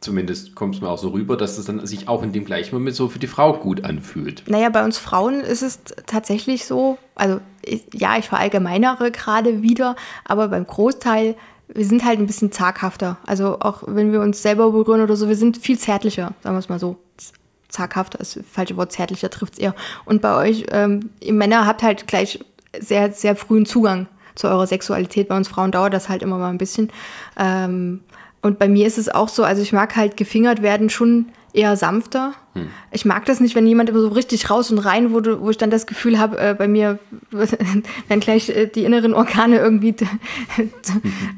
[0.00, 2.74] zumindest kommt es mir auch so rüber, dass es dann sich auch in dem gleichen
[2.74, 4.44] Moment so für die Frau gut anfühlt.
[4.46, 9.94] Naja, bei uns Frauen ist es tatsächlich so, also ich, ja, ich verallgemeinere gerade wieder,
[10.24, 11.36] aber beim Großteil
[11.68, 13.18] wir sind halt ein bisschen zaghafter.
[13.26, 16.60] Also auch wenn wir uns selber berühren oder so, wir sind viel zärtlicher, sagen wir
[16.60, 16.96] es mal so.
[17.68, 19.74] Zaghafter ist das falsche Wort, zärtlicher trifft es eher.
[20.04, 22.38] Und bei euch, ähm, ihr Männer habt halt gleich
[22.78, 25.28] sehr, sehr frühen Zugang zu eurer Sexualität.
[25.28, 26.90] Bei uns Frauen dauert das halt immer mal ein bisschen.
[27.36, 28.00] Ähm,
[28.42, 31.76] und bei mir ist es auch so, also ich mag halt gefingert werden schon eher
[31.76, 32.34] sanfter.
[32.92, 35.56] Ich mag das nicht, wenn jemand immer so richtig raus und rein, du, wo ich
[35.56, 36.98] dann das Gefühl habe, äh, bei mir
[37.30, 39.94] werden gleich äh, die inneren Organe irgendwie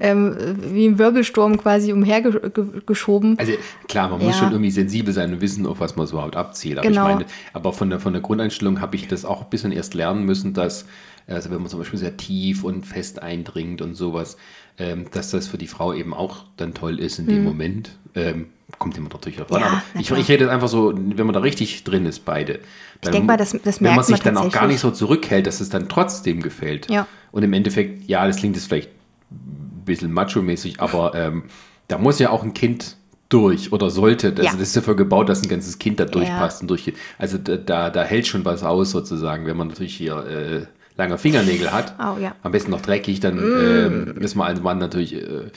[0.00, 0.36] ähm,
[0.72, 3.38] wie im Wirbelsturm quasi umhergeschoben.
[3.38, 3.52] Also
[3.88, 4.44] klar, man muss Ja.
[4.44, 6.78] schon irgendwie sensibel sein und wissen, auf was man so überhaupt abzielt.
[6.78, 7.08] Aber Genau.
[7.08, 9.94] ich meine, aber von der, von der Grundeinstellung habe ich das auch ein bisschen erst
[9.94, 10.86] lernen müssen, dass,
[11.26, 14.36] also wenn man zum Beispiel sehr tief und fest eindringt und sowas,
[14.78, 17.92] ähm, dass das für die Frau eben auch dann toll ist in dem Moment.
[18.14, 18.46] Ähm,
[18.78, 19.46] kommt immer natürlich an.
[19.48, 19.56] Mhm.
[19.56, 22.60] Ja, na ich, ich rede jetzt einfach so, wenn man da richtig drin ist, beide.
[23.00, 24.90] Dann, denk mal, das- das Wenn man merkt sich man dann auch gar nicht so
[24.90, 26.90] zurückhält, dass es dann trotzdem gefällt.
[26.90, 27.06] Ja.
[27.32, 28.90] Und im Endeffekt, ja, das klingt jetzt vielleicht
[29.30, 31.44] ein bisschen macho-mäßig, aber ähm,
[31.88, 32.96] da muss ja auch ein Kind
[33.28, 34.28] durch oder sollte.
[34.30, 34.52] Also Ja.
[34.52, 36.10] das ist dafür gebaut, dass ein ganzes Kind da Ja.
[36.10, 36.96] durchpasst und durchgeht.
[37.18, 41.72] Also da, da, hält schon was aus sozusagen, wenn man natürlich hier äh, lange Fingernägel
[41.72, 41.94] hat.
[41.98, 42.34] Oh, ja.
[42.42, 45.50] Am besten noch dreckig, dann ähm, ist man als Mann natürlich äh,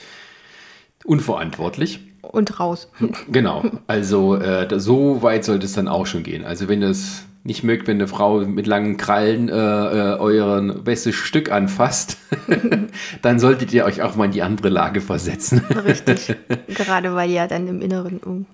[1.04, 2.00] unverantwortlich.
[2.22, 2.88] Und raus.
[3.30, 6.44] Genau, also äh, so weit sollte es dann auch schon gehen.
[6.44, 10.84] Also wenn ihr es nicht mögt, wenn eine Frau mit langen Krallen äh, äh, euren
[10.84, 12.18] bestes Stück anfasst,
[13.22, 15.60] dann solltet ihr euch auch mal in die andere Lage versetzen.
[15.84, 16.34] Richtig.
[16.68, 18.18] Gerade weil ja dann im Inneren.
[18.18, 18.46] um-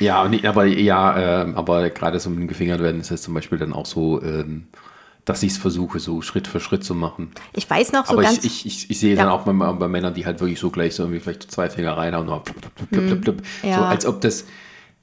[0.00, 3.58] ja, aber ja, ähm, aber gerade so mit dem gefingert werden ist es zum Beispiel
[3.58, 4.64] dann auch so, ähm,
[5.24, 7.30] dass ich es versuche, so Schritt für Schritt zu machen.
[7.52, 8.38] Ich weiß noch so aber ganz.
[8.44, 9.32] ich, ich, ich, ich sehe dann Ja.
[9.32, 12.28] auch bei, bei Männern, die halt wirklich so gleich so irgendwie vielleicht zwei Finger reinhauen
[12.28, 13.72] und plup, plup, plup, so Mhm.
[13.72, 13.88] Ja.
[13.88, 14.44] als ob das,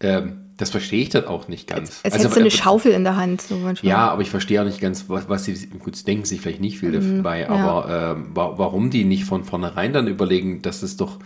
[0.02, 2.02] ähm, das verstehe ich dann auch nicht ganz.
[2.04, 3.42] als Also, hättest du eine äh, Schaufel in der Hand.
[3.42, 3.90] So manchmal.
[3.90, 6.60] Ja, aber ich verstehe auch nicht ganz, was, was sie, gut, sie denken sich vielleicht
[6.60, 7.54] nicht viel dabei, Mhm.
[7.56, 7.58] ja.
[7.58, 11.20] aber ähm, wa warum die nicht von vornherein dann überlegen, dass es doch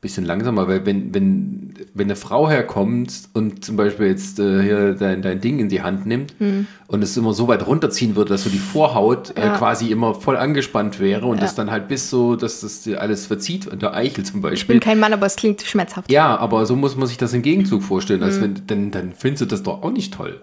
[0.00, 4.94] bisschen langsamer, weil wenn, wenn, wenn eine Frau herkommt und zum Beispiel jetzt äh, hier
[4.94, 6.66] dein, dein Ding in die Hand nimmt Mhm.
[6.86, 9.56] und es immer so weit runterziehen würde, dass so die Vorhaut äh, Ja.
[9.56, 11.42] quasi immer voll angespannt wäre und Ja.
[11.42, 14.50] das dann halt bis so, dass das alles verzieht, in der Eichel zum Ich bin
[14.50, 14.80] Beispiel.
[14.80, 16.10] kein Mann, aber es klingt schmerzhaft.
[16.12, 18.20] Ja, aber so muss man sich das im Gegenzug vorstellen.
[18.20, 18.26] Mhm.
[18.26, 20.40] Als wenn, dann, dann findest du das doch auch nicht toll.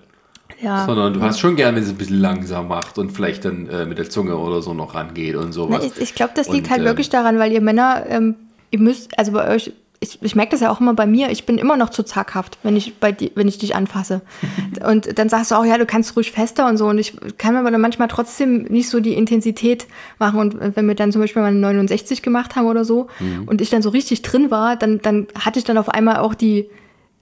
[0.62, 0.86] Ja.
[0.86, 3.86] Sondern du hast schon gern, wenn es ein bisschen langsam macht und vielleicht dann äh,
[3.86, 5.84] mit der Zunge oder so noch rangeht und Na, sowas.
[5.86, 8.36] ich ich glaube, das liegt Und, halt ähm, wirklich daran, weil ihr Männer, ähm,
[8.71, 11.45] ihr müsst, also bei euch, ich, ich merke das ja auch immer bei mir, ich
[11.45, 14.21] bin immer noch zu zaghaft, wenn ich, bei di, wenn ich dich anfasse.
[14.86, 16.88] Und dann sagst du auch, ja, du kannst ruhig fester und so.
[16.88, 19.88] Und ich kann aber dann manchmal trotzdem nicht so die Intensität
[20.19, 20.39] machen.
[20.39, 23.47] Und wenn wir dann zum Beispiel mal eine 69 gemacht haben oder so Mhm.
[23.47, 26.36] und ich dann so richtig drin war, dann, dann hatte ich dann auf einmal auch
[26.36, 26.69] die,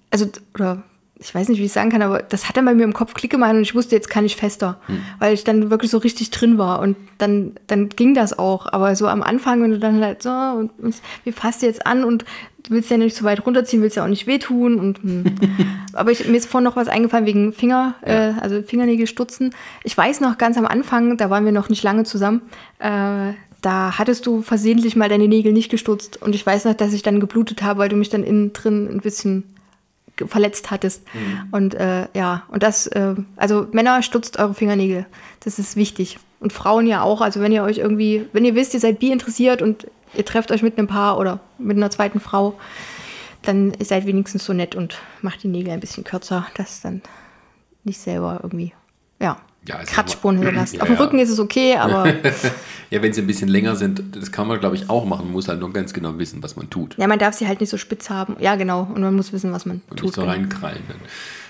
[0.10, 0.26] also,
[0.56, 0.84] oder
[1.24, 2.94] ich weiß nicht, wie ich es sagen kann, aber das hat dann bei mir im
[2.94, 4.78] Kopf Klick gemacht und ich wusste, jetzt kann ich fester,
[5.20, 8.68] weil ich dann wirklich so richtig drin war und dann, dann ging das auch.
[8.72, 11.86] Aber so am Anfang, wenn du dann halt so, und, und wie fasst du jetzt
[11.88, 12.26] an und
[12.64, 15.24] du willst ja nicht so weit runterziehen, willst ja auch nicht wehtun und hm.
[15.94, 19.54] aber ich, mir ist vorhin noch was eingefallen wegen Finger, äh, also Fingernägel stutzen.
[19.84, 22.42] Ich weiß noch ganz am Anfang, da waren wir noch nicht lange zusammen,
[22.80, 26.92] äh, da hattest du versehentlich mal deine Nägel nicht gestutzt und ich weiß noch, dass
[26.92, 29.53] ich dann geblutet habe, weil du mich dann innen drin ein bisschen
[30.28, 31.04] verletzt hattest.
[31.52, 35.06] Und äh, ja, und das, äh, also Männer stutzt eure Fingernägel.
[35.42, 36.20] Das ist wichtig.
[36.40, 37.22] Und Frauen ja auch.
[37.22, 40.52] Also wenn ihr euch irgendwie, wenn ihr wisst, ihr seid bi interessiert und ihr trefft
[40.52, 42.60] euch mit einem Paar oder mit einer zweiten Frau,
[43.42, 47.02] dann seid wenigstens so nett und macht die Nägel ein bisschen kürzer, dass dann
[47.84, 48.74] nicht selber irgendwie,
[49.20, 50.74] ja, Ja, also Kratzspuren hinterlasst.
[50.78, 50.98] Ja, Auf dem.
[50.98, 52.08] Rücken ist es okay, aber
[52.90, 55.26] Ja, wenn sie ein bisschen länger sind, das kann man, glaube ich, auch machen.
[55.26, 56.98] Man muss halt nur ganz genau wissen, was man tut.
[56.98, 58.36] ja, man darf sie halt nicht so spitz haben.
[58.40, 58.88] Ja, genau.
[58.94, 60.04] Und man muss wissen, was man Und tut.
[60.08, 60.34] nicht so genau.
[60.34, 60.82] reinkrallen.
[60.88, 60.98] Dann.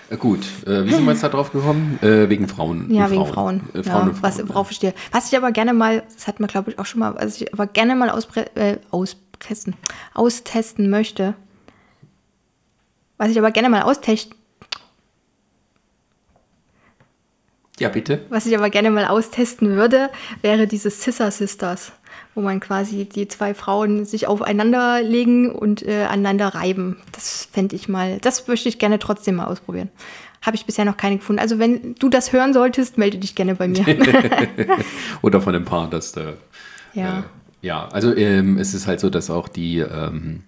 [0.10, 1.98] Äh, gut, äh, wie sind wir jetzt da drauf gekommen?
[2.02, 2.94] Äh, wegen Frauen.
[2.94, 3.62] Ja, wegen Frauen.
[3.74, 4.18] Äh, Frauen ja, Frauen.
[4.22, 4.94] was, worauf ich stehe.
[5.12, 7.54] Was ich aber gerne mal, das hat man glaube ich auch schon mal, was ich
[7.54, 8.10] aber gerne mal
[8.56, 9.76] äh, auspressen,
[10.14, 11.34] austesten möchte.
[13.18, 14.36] Was ich aber gerne mal austesten,
[17.80, 18.22] ja, bitte.
[18.30, 20.10] was ich aber gerne mal austesten würde,
[20.42, 21.92] wäre diese Scissor Sisters,
[22.36, 26.98] wo man quasi die zwei Frauen sich aufeinander legen und äh, aneinander reiben.
[27.12, 29.90] Das fände ich mal, das möchte ich gerne trotzdem mal ausprobieren.
[30.42, 31.40] Habe ich bisher noch keine gefunden.
[31.40, 33.86] Also wenn du das hören solltest, melde dich gerne bei mir.
[35.22, 36.34] Oder von dem Paar, das da.
[36.94, 37.20] Ja.
[37.20, 37.24] Äh,
[37.64, 40.44] ja, also ähm, es ist halt so, dass auch die, ähm,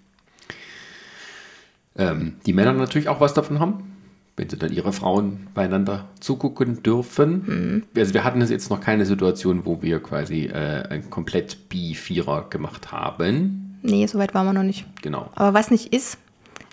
[1.98, 3.95] ähm, die Männer natürlich auch was davon haben,
[4.38, 7.86] wenn sie dann ihre Frauen beieinander zugucken dürfen.
[7.96, 12.92] Also wir hatten jetzt noch keine Situation, wo wir quasi äh, ein komplett Bi-Vierer gemacht
[12.92, 13.80] haben.
[13.82, 14.86] nee, soweit waren wir noch nicht.
[15.02, 15.30] Genau.
[15.36, 16.18] Aber was nicht ist,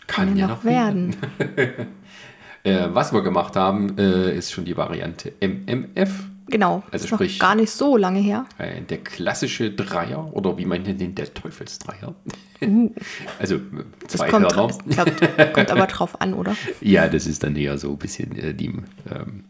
[0.07, 1.17] Kann, kann ja noch werden.
[2.65, 6.29] Äh, was wir gemacht haben, äh, ist schon die Variante MMF.
[6.53, 6.83] Genau.
[6.93, 8.45] Also ist noch sprich- gar nicht so lange her.
[8.59, 12.15] Äh, der klassische Dreier oder wie man den der Teufelsdreier.
[13.41, 13.61] also äh,
[14.03, 14.77] Das zwei kommt, Hörner.
[14.89, 16.55] glaub, kommt aber drauf an, oder?
[16.83, 19.45] Ja, das ist dann eher so ein bisschen äh, die, ähm,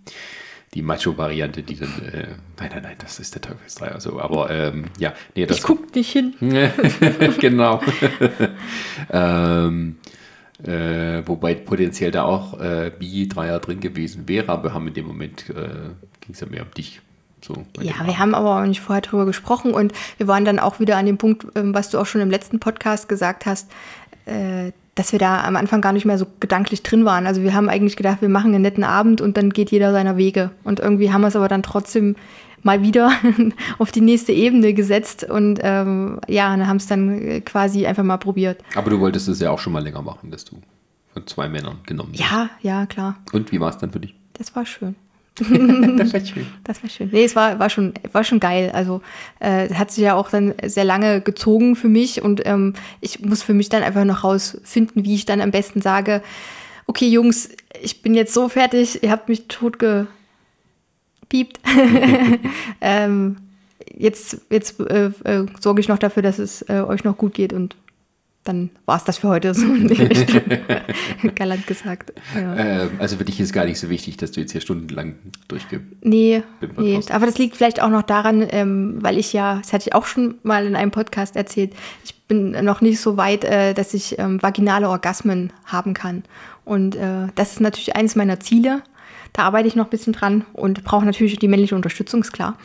[0.74, 1.88] die Macho-Variante, die dann.
[2.04, 2.26] Äh,
[2.60, 4.00] nein, nein, nein, das ist der Teufelsdreier.
[4.00, 5.56] So, aber ähm, ja, nee, das.
[5.58, 6.34] Ich guck nicht hin.
[7.40, 7.82] genau.
[9.10, 9.96] ähm,
[10.64, 15.46] äh, wobei potenziell da auch Bi-Dreier drin gewesen wäre, aber wir haben in dem Moment
[16.22, 17.02] ging es ja mehr um dich.
[17.44, 20.78] So, Ja, wir haben aber auch nicht vorher drüber gesprochen und wir waren dann auch
[20.78, 23.70] wieder an dem Punkt, ähm, was du auch schon im letzten Podcast gesagt hast,
[24.26, 27.26] äh, dass wir da am Anfang gar nicht mehr so gedanklich drin waren.
[27.26, 30.16] Also wir haben eigentlich gedacht, wir machen einen netten Abend und dann geht jeder seiner
[30.16, 30.50] Wege.
[30.64, 32.14] Und irgendwie haben wir es aber dann trotzdem
[32.62, 33.10] mal wieder
[33.78, 38.18] auf die nächste Ebene gesetzt und ähm, ja, haben es dann äh, quasi einfach mal
[38.18, 38.62] probiert.
[38.76, 40.60] Aber du wolltest es ja auch schon mal länger machen, dass du
[41.12, 42.22] von zwei Männern genommen wirst.
[42.22, 43.16] Ja, ja, klar.
[43.32, 44.14] Und wie war es dann für dich?
[44.34, 44.94] Das war schön.
[45.96, 46.46] das war schön.
[46.64, 47.08] Das war schön.
[47.10, 48.70] Nee, es war, war, schon, war schon geil.
[48.74, 49.00] Also
[49.40, 53.42] äh, hat sich ja auch dann sehr lange gezogen für mich und ähm, ich muss
[53.42, 56.22] für mich dann einfach noch rausfinden, wie ich dann am besten sage,
[56.86, 57.48] okay Jungs,
[57.80, 61.60] ich bin jetzt so fertig, ihr habt mich tot gepiept.
[62.80, 63.36] ähm,
[63.96, 67.52] jetzt jetzt äh, äh, sorge ich noch dafür, dass es äh, euch noch gut geht
[67.52, 67.76] und
[68.44, 69.66] dann war es das für heute so.
[71.34, 72.12] Galant gesagt.
[72.34, 72.56] Ja.
[72.56, 75.14] Ähm, also für dich ist gar nicht so wichtig, dass du jetzt hier stundenlang
[75.48, 75.80] durchge...
[76.02, 76.42] Nee,
[76.76, 77.00] nee.
[77.10, 80.06] aber das liegt vielleicht auch noch daran, ähm, weil ich ja, das hatte ich auch
[80.06, 81.74] schon mal in einem Podcast erzählt,
[82.04, 86.24] ich bin noch nicht so weit, äh, dass ich ähm, vaginale Orgasmen haben kann.
[86.64, 88.82] Und äh, das ist natürlich eines meiner Ziele.
[89.32, 92.58] Da arbeite ich noch ein bisschen dran und brauche natürlich die männliche Unterstützung, ist klar.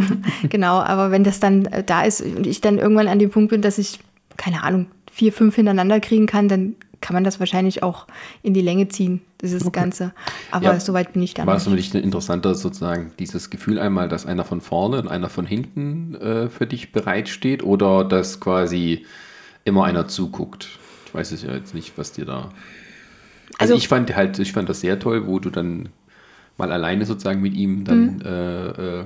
[0.48, 3.50] genau, aber wenn das dann äh, da ist und ich dann irgendwann an dem Punkt
[3.50, 3.98] bin, dass ich,
[4.36, 8.06] keine Ahnung, vier, fünf hintereinander kriegen kann, dann kann man das wahrscheinlich auch
[8.42, 10.12] in die Länge ziehen, dieses Ganze.
[10.50, 10.80] Aber Ja.
[10.80, 14.26] so weit bin ich dann War es für dich interessanter sozusagen dieses Gefühl einmal, dass
[14.26, 19.04] einer von vorne und einer von hinten äh, für dich bereitsteht oder dass quasi
[19.64, 20.78] immer einer zuguckt?
[21.06, 22.34] Ich weiß es ja jetzt nicht, was dir da...
[22.36, 22.54] Also,
[23.58, 25.90] Also- ich fand halt, ich fand das sehr toll, wo du dann
[26.56, 29.04] mal alleine sozusagen mit ihm dann äh, äh,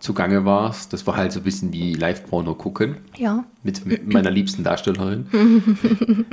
[0.00, 0.92] zugange warst.
[0.92, 3.44] Das war halt so ein bisschen wie Live-Porno gucken Ja.
[3.62, 5.26] mit meiner liebsten Darstellerin.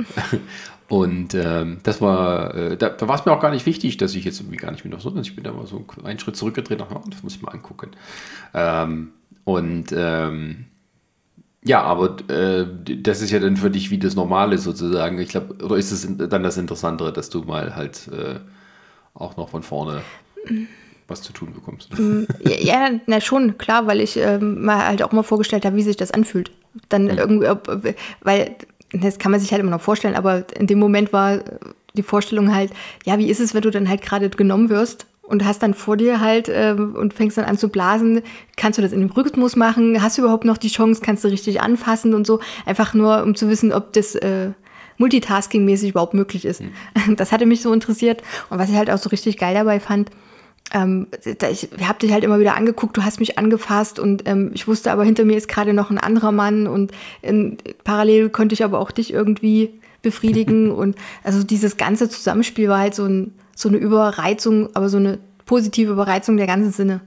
[0.88, 4.14] Und ähm, das war, äh, da, da war es mir auch gar nicht wichtig, dass
[4.14, 6.36] ich jetzt irgendwie gar nicht mehr noch so, ich bin da mal so einen Schritt
[6.36, 7.90] zurückgedreht, dachte, oh, das muss ich mal angucken.
[8.54, 9.08] Ähm,
[9.42, 10.66] und ähm,
[11.64, 12.66] ja, aber äh,
[13.02, 15.18] das ist ja dann für dich wie das Normale sozusagen.
[15.18, 18.38] Ich glaube, oder ist es dann das Interessantere, dass du mal halt äh,
[19.14, 20.02] auch noch von vorne
[21.08, 21.90] was zu tun bekommst?
[22.40, 25.82] Ja, ja, na schon, klar, weil ich ähm, mal halt auch mal vorgestellt habe, wie
[25.82, 26.50] sich das anfühlt.
[26.88, 28.56] Dann irgendwie, ob, ob- weil
[28.92, 31.38] das kann man sich halt immer noch vorstellen, aber in dem Moment war
[31.96, 32.70] die Vorstellung halt,
[33.04, 35.96] ja, wie ist es, wenn du dann halt gerade genommen wirst und hast dann vor
[35.96, 38.22] dir halt ähm, und fängst dann an zu blasen,
[38.56, 40.02] kannst du das in dem Rhythmus machen?
[40.02, 41.00] Hast du überhaupt noch die Chance?
[41.04, 42.40] Kannst du richtig anfassen und so?
[42.64, 44.50] Einfach nur, um zu wissen, ob das äh,
[44.98, 46.62] Multitasking-mäßig überhaupt möglich ist.
[47.16, 50.10] Das hatte mich so interessiert und was ich halt auch so richtig geil dabei fand,
[50.72, 54.66] ähm, ich habe dich halt immer wieder angeguckt, du hast mich angefasst und ähm, ich
[54.66, 58.64] wusste aber, hinter mir ist gerade noch ein anderer Mann und in, parallel konnte ich
[58.64, 63.68] aber auch dich irgendwie befriedigen und also dieses ganze Zusammenspiel war halt so, ein, so
[63.68, 67.00] eine Überreizung, aber so eine positive Überreizung der ganzen Sinne.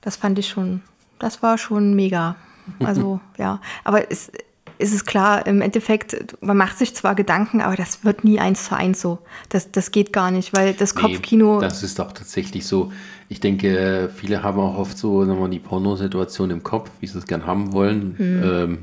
[0.00, 0.82] Das fand ich schon,
[1.18, 2.36] das war schon mega.
[2.84, 4.30] Also ja, aber es,
[4.78, 8.64] es ist klar, im Endeffekt, man macht sich zwar Gedanken, aber das wird nie eins
[8.66, 9.18] zu eins so.
[9.48, 11.56] Das, das geht gar nicht, weil das Kopfkino.
[11.56, 12.92] Nee, das ist doch tatsächlich so.
[13.28, 17.06] Ich denke, viele haben auch oft so sagen wir, mal, die Pornosituation im Kopf, wie
[17.06, 18.16] sie es gern haben wollen.
[18.18, 18.78] Ähm,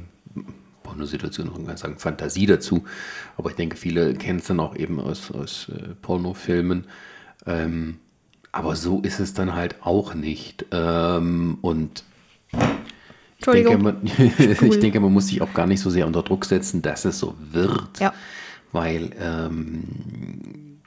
[0.84, 2.84] Pornosituation, man kann sagen Fantasie dazu.
[3.38, 6.86] Aber ich denke, viele kennen es dann auch eben aus, aus äh, Pornofilmen.
[7.46, 8.00] Ähm,
[8.52, 10.66] aber so ist es dann halt auch nicht.
[10.72, 12.04] Ähm, und
[13.48, 13.84] ich denke, Entschuldigung.
[13.84, 17.06] man, ich denke, man muss sich auch gar nicht so sehr unter Druck setzen, dass
[17.06, 18.00] es so wird.
[18.00, 18.14] Ja.
[18.72, 20.80] Weil ähm,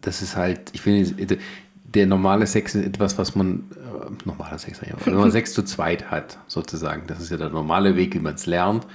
[0.00, 1.38] das ist halt, ich finde,
[1.84, 6.10] der normale Sex ist etwas, was man, äh, normaler Sex, wenn man Sex zu zweit
[6.10, 7.06] hat, sozusagen.
[7.06, 8.86] Das ist ja der normale Weg, wie man es lernt,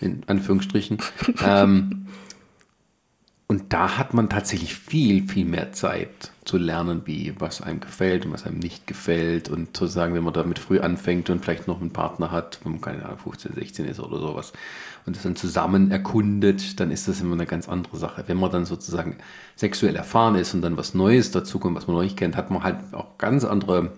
[0.00, 0.98] in Anführungsstrichen.
[1.44, 2.06] ähm,
[3.50, 8.26] und da hat man tatsächlich viel, viel mehr Zeit zu lernen, wie was einem gefällt
[8.26, 9.48] und was einem nicht gefällt.
[9.48, 12.72] Und zu sagen, wenn man damit früh anfängt und vielleicht noch einen Partner hat, wenn
[12.72, 14.52] man keine Ahnung, 15, 16 ist oder sowas,
[15.06, 18.24] und das dann zusammen erkundet, dann ist das immer eine ganz andere Sache.
[18.26, 19.16] Wenn man dann sozusagen
[19.56, 22.50] sexuell erfahren ist und dann was Neues dazu kommt, was man noch nicht kennt, hat
[22.50, 23.92] man halt auch ganz andere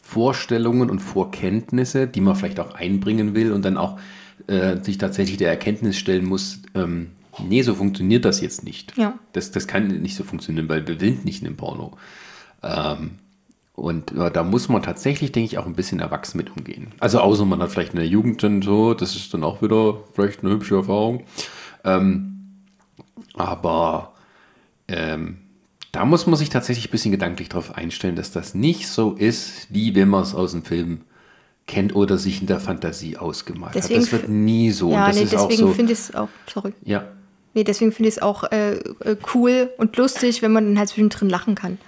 [0.00, 3.98] Vorstellungen und Vorkenntnisse, die man vielleicht auch einbringen will und dann auch
[4.46, 7.10] äh, sich tatsächlich der Erkenntnis stellen muss, ähm,
[7.48, 8.96] nee, so funktioniert das jetzt nicht.
[8.96, 9.18] Ja.
[9.32, 11.96] Das, das kann nicht so funktionieren, weil wir sind nicht in einem Porno.
[12.62, 13.18] Ähm,
[13.74, 16.88] Und äh, da muss man tatsächlich, denke ich, auch ein bisschen erwachsen mit umgehen.
[17.00, 19.98] Also außer man hat vielleicht in der Jugend dann so, das ist dann auch wieder
[20.12, 21.24] vielleicht eine hübsche Erfahrung.
[21.84, 22.26] Ähm,
[23.34, 24.12] aber
[24.86, 25.38] ähm,
[25.92, 29.68] da muss man sich tatsächlich ein bisschen gedanklich darauf einstellen, dass das nicht so ist,
[29.70, 31.00] wie wenn man es aus dem Film
[31.66, 34.12] kennt oder sich in der Fantasie ausgemalt Deswegen hat.
[34.12, 34.90] Das wird nie so.
[34.92, 35.72] Ja, nee, deswegen so.
[35.72, 36.74] finde ich es auch, sorry.
[36.84, 37.04] Ja,
[37.54, 40.90] Nee, deswegen finde ich es auch äh, äh, cool und lustig, wenn man dann halt
[40.90, 41.78] zwischendrin lachen kann.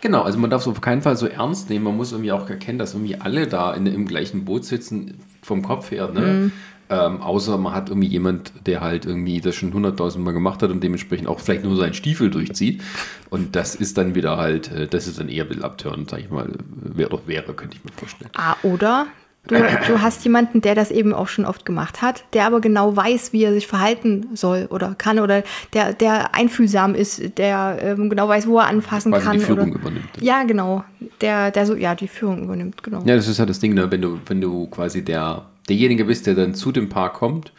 [0.00, 1.84] Genau, also man darf es auf keinen Fall so ernst nehmen.
[1.84, 5.62] Man muss irgendwie auch erkennen, dass irgendwie alle da in, im gleichen Boot sitzen, vom
[5.62, 6.10] Kopf her.
[6.12, 6.20] Ne?
[6.20, 6.52] Mhm.
[6.90, 10.70] Ähm, außer man hat irgendwie jemand, der halt irgendwie das schon hunderttausend Mal gemacht hat
[10.70, 12.82] und dementsprechend auch vielleicht nur seinen Stiefel durchzieht.
[13.30, 16.20] Und das ist dann wieder halt, äh, das ist dann eher ein bisschen abtörend, sag
[16.20, 16.50] ich mal.
[16.76, 18.30] Wäre doch wäre, könnte ich mir vorstellen.
[18.36, 19.06] Ah, oder
[19.48, 22.96] du, du hast jemanden, der das eben auch schon oft gemacht hat, der aber genau
[22.96, 28.10] weiß, wie er sich verhalten soll oder kann oder der, der einfühlsam ist, der ähm,
[28.10, 29.38] genau weiß, wo er anfassen Quasi kann.
[29.38, 30.08] die Führung oder, übernimmt.
[30.20, 30.84] Ja, genau.
[31.20, 33.02] Der, der so, ja, die Führung übernimmt, genau.
[33.04, 33.90] Ja, das ist halt das Ding, ne?
[33.90, 37.52] wenn du, wenn du quasi der, derjenige bist, der dann zu dem Paar kommt,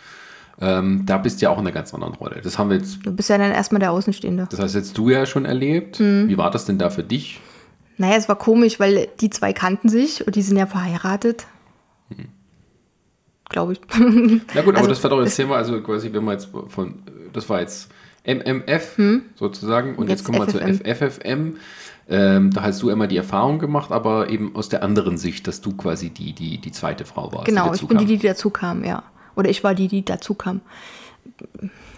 [0.62, 2.40] ähm, da bist du ja auch in einer ganz anderen Rolle.
[2.42, 4.48] Das haben wir jetzt, Du bist ja dann erstmal der Außenstehende.
[4.50, 6.00] das hast jetzt du ja schon erlebt.
[6.00, 6.30] Mhm.
[6.30, 7.42] Wie war das denn da für dich?
[7.98, 11.46] Naja, es war komisch, weil die zwei kannten sich und die sind ja verheiratet.
[13.50, 13.82] Glaube ich.
[14.54, 16.96] Ja gut, aber Also, das war doch das Thema, also quasi, wenn man jetzt von,
[17.32, 17.90] das war jetzt
[18.26, 19.00] MMF
[19.36, 20.34] sozusagen und jetzt, Hm.
[20.34, 21.58] Jetzt kommen wir zu FFM.
[22.08, 25.62] Ähm, da hast du immer die Erfahrung gemacht, aber eben aus der anderen Sicht, dass
[25.62, 27.46] du quasi die, die, die zweite Frau warst.
[27.46, 29.04] Genau, die ich bin die, die dazu kam, ja.
[29.36, 30.62] Oder ich war die, die dazu kam.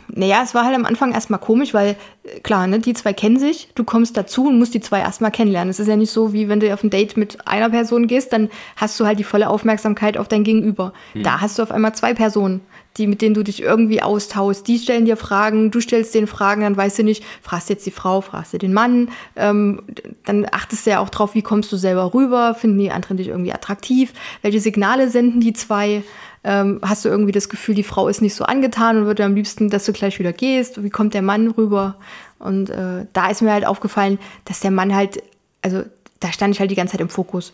[0.09, 3.39] Naja, es war halt am Anfang erstmal komisch, weil äh, klar, ne, die zwei kennen
[3.39, 5.69] sich, du kommst dazu und musst die zwei erstmal kennenlernen.
[5.69, 8.33] Es ist ja nicht so, wie wenn du auf ein Date mit einer Person gehst,
[8.33, 10.93] dann hast du halt die volle Aufmerksamkeit auf dein Gegenüber.
[11.23, 12.61] Da hast du auf einmal zwei Personen,
[12.97, 14.67] die, mit denen du dich irgendwie austauschst.
[14.67, 17.85] Die stellen dir Fragen, du stellst denen Fragen, dann weißt du nicht, fragst du jetzt
[17.85, 19.81] die Frau, fragst du den Mann, ähm,
[20.25, 23.27] dann achtest du ja auch drauf, wie kommst du selber rüber, finden die anderen dich
[23.27, 26.03] irgendwie attraktiv, welche Signale senden die zwei,
[26.49, 29.35] ähm, hast du irgendwie das Gefühl, die Frau ist nicht so angetan und würde am
[29.35, 31.95] liebsten, dass du gleich wieder gehst, wie kommt der Mann rüber?
[32.39, 35.21] Und äh, da ist mir halt aufgefallen, dass der Mann halt,
[35.61, 35.83] also
[36.21, 37.51] da stand ich halt die ganze Zeit im Fokus.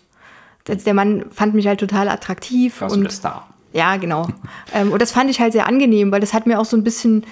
[0.66, 3.48] Das- Der Mann fand mich halt total attraktiv Warst du und der Star.
[3.74, 4.28] ja, genau.
[4.74, 6.84] ähm, und das fand ich halt sehr angenehm, weil das hat mir auch so ein
[6.84, 7.26] bisschen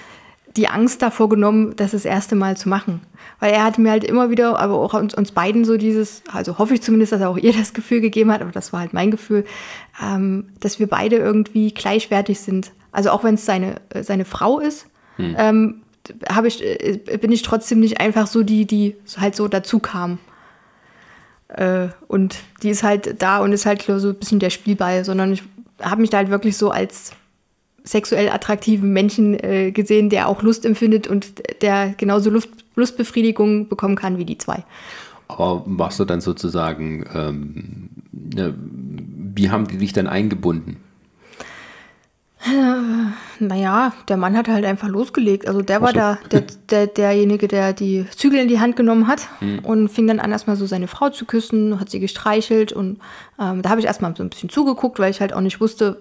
[0.56, 3.00] die Angst davor genommen, das das erste Mal zu machen.
[3.40, 6.58] Weil er hat mir halt immer wieder, aber auch uns, uns beiden so dieses, also
[6.58, 8.92] hoffe ich zumindest, dass er auch ihr das Gefühl gegeben hat, aber das war halt
[8.92, 9.44] mein Gefühl,
[10.02, 12.72] ähm, dass wir beide irgendwie gleichwertig sind.
[12.92, 14.86] Also auch wenn es seine, äh, seine Frau ist,
[15.18, 15.82] ähm,
[16.28, 20.18] habe ich, äh, bin ich trotzdem nicht einfach so die, die halt so dazu kam.
[21.48, 25.32] Äh, und die ist halt da und ist halt so ein bisschen der Spielball, sondern
[25.32, 25.42] ich
[25.80, 27.12] habe mich da halt wirklich so als
[27.84, 33.96] sexuell attraktiven Menschen äh, gesehen, der auch Lust empfindet und der genauso Lust, Lustbefriedigung bekommen
[33.96, 34.64] kann wie die zwei.
[35.28, 38.54] Aber warst du dann sozusagen, ähm, ne,
[39.34, 40.76] wie haben die dich dann eingebunden?
[43.38, 45.46] Naja, der Mann hat halt einfach losgelegt.
[45.46, 45.94] Also der war so.
[45.94, 46.40] da der,
[46.70, 49.60] der, derjenige, der die Zügel in die Hand genommen hat Hm.
[49.60, 52.98] und fing dann an, erstmal so seine Frau zu küssen, hat sie gestreichelt und
[53.38, 55.98] ähm, da habe ich erstmal so ein bisschen zugeguckt, weil ich halt auch nicht wusste,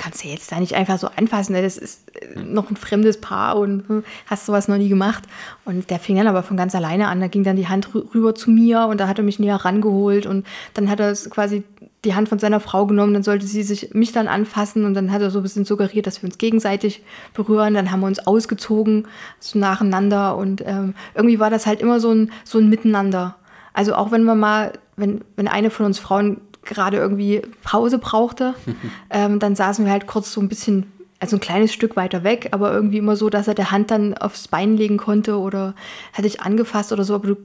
[0.00, 1.60] kannst du jetzt da nicht einfach so anfassen, ne?
[1.60, 5.24] das ist äh, noch ein fremdes Paar und hm, hast sowas noch nie gemacht.
[5.66, 8.14] Und der fing dann aber von ganz alleine an, da ging dann die Hand rü-
[8.14, 11.64] rüber zu mir und da hat er mich näher rangeholt und dann hat er quasi
[12.06, 15.12] die Hand von seiner Frau genommen, dann sollte sie sich mich dann anfassen und dann
[15.12, 17.02] hat er so ein bisschen suggeriert, dass wir uns gegenseitig
[17.34, 17.74] berühren.
[17.74, 19.06] Dann haben wir uns ausgezogen,
[19.38, 23.36] so nacheinander und ähm, irgendwie war das halt immer so ein, so ein Miteinander.
[23.74, 28.54] Also auch wenn man mal, wenn, wenn eine von uns Frauen gerade irgendwie Pause brauchte,
[29.10, 32.48] ähm, dann saßen wir halt kurz so ein bisschen, also ein kleines Stück weiter weg,
[32.52, 35.74] aber irgendwie immer so, dass er der Hand dann aufs Bein legen konnte oder
[36.12, 37.36] hat dich angefasst oder so, aber du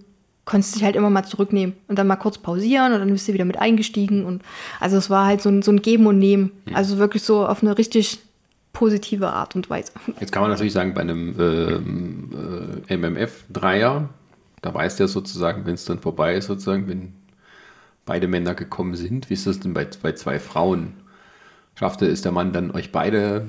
[0.45, 3.33] konntest dich halt immer mal zurücknehmen und dann mal kurz pausieren und dann bist du
[3.33, 4.43] wieder mit eingestiegen und
[4.79, 7.63] also es war halt so ein, so ein Geben und Nehmen, also wirklich so auf
[7.63, 8.19] eine richtig
[8.75, 9.91] positive Art und Weise.
[10.19, 14.09] Jetzt kann man natürlich sagen, bei einem ähm, äh, MMF-Dreier,
[14.61, 17.13] da weißt du ja sozusagen, wenn es dann vorbei ist, sozusagen, wenn
[18.05, 20.93] beide Männer gekommen sind, wie ist das denn bei, bei zwei Frauen?
[21.75, 23.47] Schaffte es der Mann dann, euch beide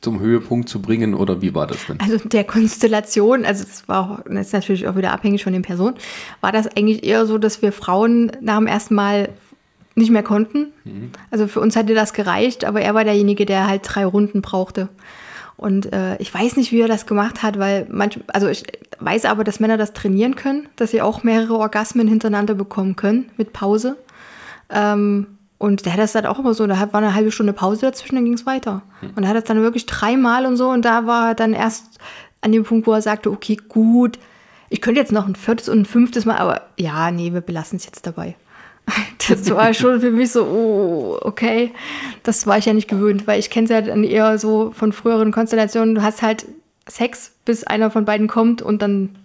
[0.00, 1.98] zum Höhepunkt zu bringen oder wie war das denn?
[1.98, 5.62] Also der Konstellation, also das war auch, das ist natürlich auch wieder abhängig von den
[5.62, 5.96] Personen,
[6.42, 9.30] war das eigentlich eher so, dass wir Frauen nach dem ersten Mal
[9.94, 10.66] nicht mehr konnten.
[11.30, 14.88] Also für uns hatte das gereicht, aber er war derjenige, der halt drei Runden brauchte.
[15.56, 18.64] Und äh, ich weiß nicht, wie er das gemacht hat, weil manch, also ich
[18.98, 23.30] weiß aber, dass Männer das trainieren können, dass sie auch mehrere Orgasmen hintereinander bekommen können
[23.36, 23.96] mit Pause.
[24.70, 25.26] Ähm,
[25.58, 28.16] und der hat das halt auch immer so, da war eine halbe Stunde Pause dazwischen,
[28.16, 28.82] dann ging es weiter.
[29.14, 31.98] Und er hat das dann wirklich dreimal und so und da war er dann erst
[32.40, 34.18] an dem Punkt, wo er sagte, okay, gut,
[34.74, 37.76] Ich könnte jetzt noch ein viertes und ein fünftes Mal, aber ja, nee, wir belassen
[37.76, 38.34] es jetzt dabei.
[39.28, 41.72] Das war schon für mich so, oh, okay.
[42.24, 44.92] Das war ich ja nicht gewöhnt, weil ich kenne es ja dann eher so von
[44.92, 45.94] früheren Konstellationen.
[45.94, 46.46] Du hast halt
[46.86, 49.16] Sex, bis einer von beiden kommt und dann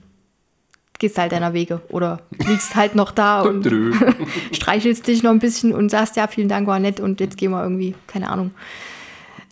[0.99, 3.65] gehst halt deiner Wege oder liegst halt noch da und
[4.51, 7.51] streichelst dich noch ein bisschen und sagst, ja, vielen Dank, war nett und jetzt gehen
[7.51, 8.51] wir irgendwie, keine Ahnung.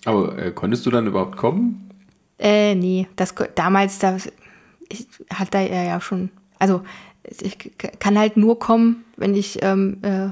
[0.06, 1.90] Aber äh, konntest du dann überhaupt kommen?
[2.40, 4.18] Äh, nee, das damals, da
[4.90, 6.30] ich hatte er ja schon,
[6.60, 6.82] also
[7.42, 10.30] ich kann halt nur kommen, wenn ich ähm, äh,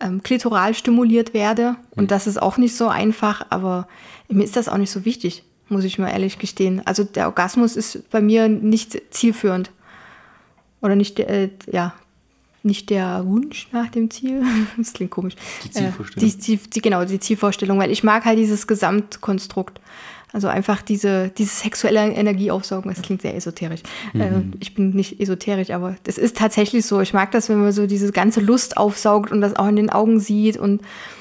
[0.00, 1.76] ähm, klitoral stimuliert werde.
[1.90, 3.88] Und das ist auch nicht so einfach, aber
[4.28, 6.82] mir ist das auch nicht so wichtig, muss ich mal ehrlich gestehen.
[6.84, 9.70] Also der Orgasmus ist bei mir nicht zielführend.
[10.80, 11.94] Oder nicht, der, äh, ja,
[12.64, 14.42] nicht der Wunsch nach dem Ziel.
[14.76, 15.34] Das klingt komisch.
[15.64, 16.28] Die Zielvorstellung.
[16.28, 19.80] Äh, die, die, die, genau, die Zielvorstellung, weil ich mag halt dieses Gesamtkonstrukt.
[20.32, 23.82] Also einfach diese, diese sexuelle Energie aufsaugen, das klingt sehr esoterisch.
[24.14, 27.00] Äh, ich bin nicht esoterisch, aber das ist tatsächlich so.
[27.00, 29.90] Ich mag das, wenn man so diese ganze Lust aufsaugt und das auch in den
[29.90, 30.80] Augen sieht und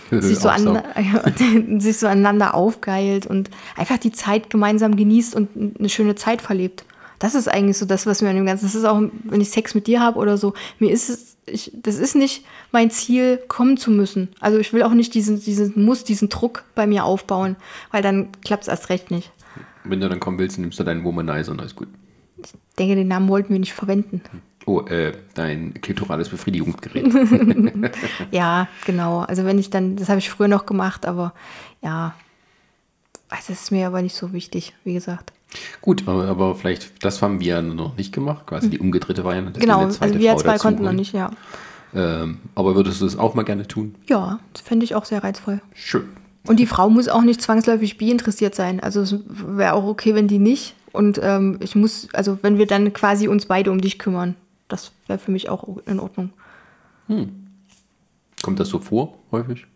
[0.10, 0.82] sich so, an,
[1.80, 5.50] sich so aneinander aufgeilt und einfach die Zeit gemeinsam genießt und
[5.80, 6.86] eine schöne Zeit verlebt.
[7.20, 9.52] Das ist eigentlich so das, was mir an dem Ganzen, das ist auch, wenn ich
[9.52, 13.38] Sex mit dir habe oder so, mir ist es, ich, das ist nicht mein Ziel,
[13.48, 14.30] kommen zu müssen.
[14.40, 17.56] Also ich will auch nicht diesen, diesen Muss, diesen Druck bei mir aufbauen,
[17.92, 19.32] weil dann klappt es erst recht nicht.
[19.84, 21.88] Wenn du dann kommen willst, nimmst du deinen Womanizer und alles gut.
[22.38, 24.22] Ich denke, den Namen wollten wir nicht verwenden.
[24.66, 27.12] Oh, äh, dein klitorales Befriedigungsgerät.
[28.32, 29.20] Ja, genau.
[29.22, 31.34] Also wenn ich dann, das habe ich früher noch gemacht, aber
[31.82, 32.14] ja,
[33.38, 35.34] das ist mir aber nicht so wichtig, wie gesagt.
[35.82, 39.60] Gut, aber, aber vielleicht, das haben wir noch nicht gemacht, quasi die umgedrehte Variante.
[39.60, 41.32] genau, also wir Frau zwei dazu konnten noch nicht, ja.
[41.94, 43.96] Ähm, aber würdest du das auch mal gerne tun?
[44.08, 45.62] Ja, das fände ich auch sehr reizvoll.
[45.74, 46.08] Schön.
[46.48, 48.80] Und die Frau muss auch nicht zwangsläufig bi interessiert sein.
[48.80, 50.76] Also es wäre auch okay, wenn die nicht.
[50.92, 54.36] Und ähm, ich muss, also wenn wir dann quasi uns beide um dich kümmern,
[54.68, 56.32] das wäre für mich auch in Ordnung.
[58.42, 59.68] Kommt das so vor, häufig?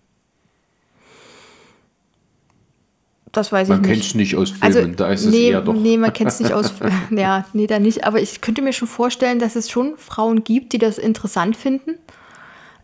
[3.36, 4.08] Das weiß Man ich kennt nicht.
[4.08, 5.74] es nicht aus Filmen, Also, da ist es nee, eher doch.
[5.74, 6.74] nee, man kennt es nicht aus.
[7.12, 8.06] ja, nee, da nicht.
[8.06, 11.96] Aber ich könnte mir schon vorstellen, dass es schon Frauen gibt, die das interessant finden.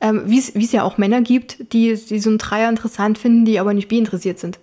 [0.02, 3.45] Ähm, Wie es es ja auch Männer gibt, die, die so einen Dreier interessant finden,
[3.45, 4.60] die aber nicht bi interessiert sind.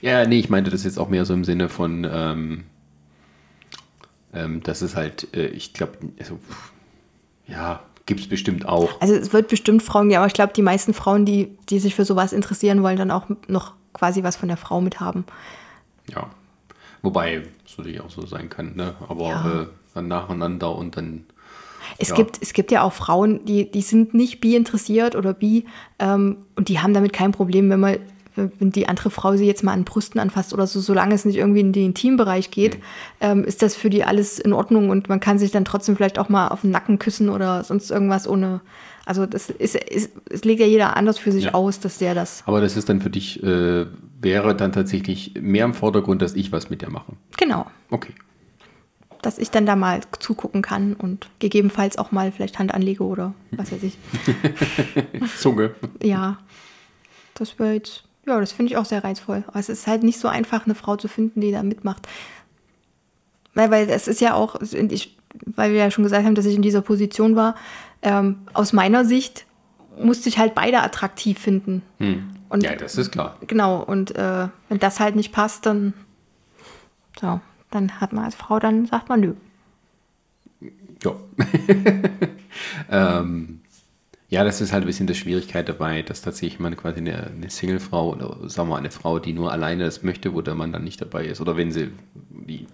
[0.00, 2.64] Ja, nee, ich meinte das jetzt auch mehr so im Sinne von, ähm,
[4.32, 6.38] ähm, das ist halt, äh, ich glaube, also,
[7.46, 9.00] ja, gibt es bestimmt auch.
[9.00, 11.94] Also es wird bestimmt Frauen geben, aber ich glaube, die meisten Frauen, die, die sich
[11.94, 15.24] für sowas interessieren, wollen dann auch noch quasi was von der Frau mit haben.
[16.12, 16.28] Ja.
[17.02, 17.46] Wobei es
[17.78, 18.94] natürlich auch so sein kann, ne?
[19.08, 19.62] Aber Ja.
[19.62, 21.24] äh, dann nacheinander und dann.
[21.98, 22.14] Es, Ja.
[22.14, 25.66] gibt, es gibt ja auch Frauen, die, die sind nicht bi interessiert oder bi
[25.98, 27.98] ähm, und die haben damit kein Problem, wenn man
[28.34, 31.36] wenn die andere Frau sie jetzt mal an Brüsten anfasst oder so, solange es nicht
[31.36, 32.78] irgendwie in den Intimbereich geht,
[33.20, 36.18] ähm, ist das für die alles in Ordnung und man kann sich dann trotzdem vielleicht
[36.18, 38.60] auch mal auf den Nacken küssen oder sonst irgendwas ohne.
[39.04, 41.54] Also das ist, ist es legt ja jeder anders für sich Ja.
[41.54, 42.42] aus, dass der das.
[42.46, 43.86] Aber das ist dann für dich, äh,
[44.20, 47.12] wäre dann tatsächlich mehr im Vordergrund, dass ich was mit dir mache.
[47.36, 47.66] Genau.
[47.90, 48.12] Okay.
[49.20, 53.34] Dass ich dann da mal zugucken kann und gegebenenfalls auch mal vielleicht Hand anlege oder
[53.52, 53.98] was weiß ich.
[55.38, 55.74] Zunge.
[56.02, 56.38] Ja,
[57.34, 59.44] das wäre jetzt, ja, das finde ich auch sehr reizvoll.
[59.46, 62.06] Aber es ist halt nicht so einfach, eine Frau zu finden, die da mitmacht.
[63.54, 66.54] Weil, weil es ist ja auch, ich, weil wir ja schon gesagt haben, dass ich
[66.54, 67.54] in dieser Position war,
[68.02, 69.46] ähm, aus meiner Sicht
[69.98, 71.82] musste ich halt beide attraktiv finden.
[72.48, 73.36] Und Ja, das ist klar.
[73.46, 75.92] genau, und äh, wenn das halt nicht passt, dann,
[77.20, 79.34] so, dann hat man als Frau, dann sagt man nö.
[81.02, 81.12] Ja.
[83.20, 83.61] ähm,
[84.32, 87.50] ja, das ist halt ein bisschen die Schwierigkeit dabei, dass tatsächlich man quasi eine, eine
[87.50, 90.72] Single-Frau oder sagen wir mal eine Frau, die nur alleine das möchte, wo der Mann
[90.72, 91.42] dann nicht dabei ist.
[91.42, 91.90] Oder wenn sie
[92.30, 92.66] die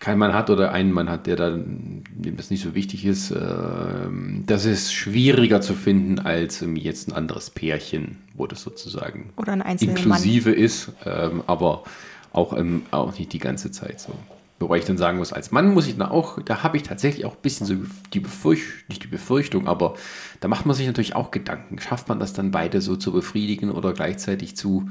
[0.00, 3.30] keinen Mann hat oder einen Mann hat, der dann, dem das nicht so wichtig ist,
[3.30, 9.52] ähm, das ist schwieriger zu finden als jetzt ein anderes Pärchen, wo das sozusagen Oder
[9.52, 10.02] ein einzelner Mann.
[10.02, 11.84] inklusive ist, ähm, aber
[12.32, 12.56] auch,
[12.90, 14.14] auch nicht die ganze Zeit so.
[14.60, 17.24] Wobei ich dann sagen muss, als Mann muss ich dann auch, da habe ich tatsächlich
[17.24, 17.76] auch ein bisschen so
[18.12, 19.94] die Befürchtung, nicht die Befürchtung, aber
[20.40, 21.78] da macht man sich natürlich auch Gedanken.
[21.78, 24.90] Schafft man das dann beide so zu befriedigen oder gleichzeitig zu,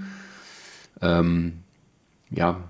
[1.02, 1.60] ähm,
[2.30, 2.62] ja,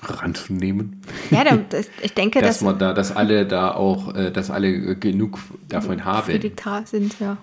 [0.00, 1.00] ranzunehmen?
[1.30, 4.50] Ja, da, das, ich denke, dass dass man da, dass alle da auch, äh, dass
[4.50, 6.26] alle äh, genug davon haben.
[6.26, 7.38] befriedigt sind, ja.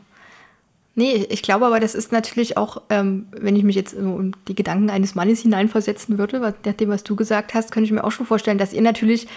[0.93, 4.35] Nee, ich glaube aber, das ist natürlich auch, ähm, wenn ich mich jetzt so in
[4.47, 7.93] die Gedanken eines Mannes hineinversetzen würde, was, nach dem, was du gesagt hast, könnte ich
[7.93, 9.27] mir auch schon vorstellen, dass ihr natürlich,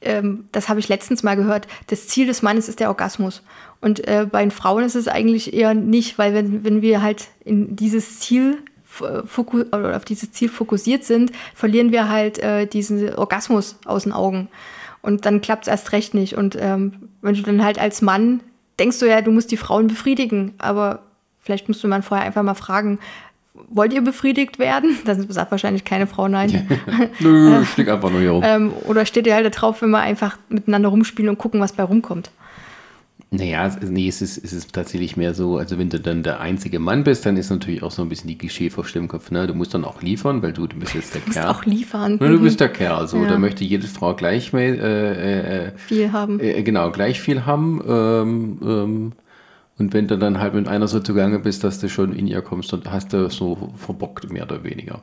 [0.00, 3.42] ähm, das habe ich letztens mal gehört, das Ziel des Mannes ist der Orgasmus.
[3.80, 7.28] Und äh, bei den Frauen ist es eigentlich eher nicht, weil wenn, wenn wir halt
[7.44, 8.58] in dieses Ziel
[9.00, 14.48] oder auf dieses Ziel fokussiert sind, verlieren wir halt äh, diesen Orgasmus aus den Augen.
[15.02, 16.36] Und dann klappt es erst recht nicht.
[16.36, 18.40] Und ähm, wenn du dann halt als Mann
[18.78, 21.00] denkst du ja, du musst die Frauen befriedigen, aber
[21.40, 22.98] vielleicht musst du man vorher einfach mal fragen,
[23.68, 24.98] wollt ihr befriedigt werden?
[25.04, 26.68] Dann sagt wahrscheinlich keine Frau nein.
[27.20, 28.42] Nö, ich einfach nur hier rum.
[28.44, 31.72] ähm, oder steht ihr halt da drauf, wenn wir einfach miteinander rumspielen und gucken, was
[31.72, 32.30] bei rumkommt?
[33.32, 36.40] Naja, es- nee, es ist, es ist tatsächlich mehr so, also wenn du dann der
[36.40, 39.46] einzige Mann bist, dann ist natürlich auch so ein bisschen die Klischeevorstellung im Kopf, ne?
[39.48, 41.48] Du musst dann auch liefern, weil du, du bist jetzt der Du musst Kerl.
[41.50, 42.12] auch liefern.
[42.12, 42.42] Ne, du Mhm.
[42.42, 43.18] bist der Kerl, so.
[43.22, 43.26] Ja.
[43.28, 46.38] Da möchte jede Frau gleich mehr, äh, äh, viel haben.
[46.38, 47.82] äh, genau, gleich viel haben.
[47.86, 49.12] Ähm, ähm,
[49.78, 52.40] und wenn du dann halt mit einer so zugange bist, dass du schon in ihr
[52.42, 55.02] kommst, dann hast du so verbockt, mehr oder weniger.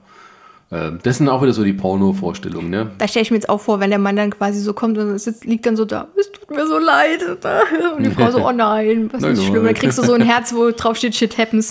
[0.72, 2.92] Ähm, das sind auch wieder so die Porno-Vorstellungen, ne?
[2.98, 5.18] Da stelle ich mir jetzt auch vor, wenn der Mann dann quasi so kommt und
[5.20, 7.24] sitzt, liegt dann so da, es tut mir so leid.
[7.98, 9.56] Und die Frau so, oh nein, was ist schlimm.
[9.56, 9.66] nein.
[9.66, 11.70] Dann kriegst du so ein Herz, wo drauf steht, shit happens.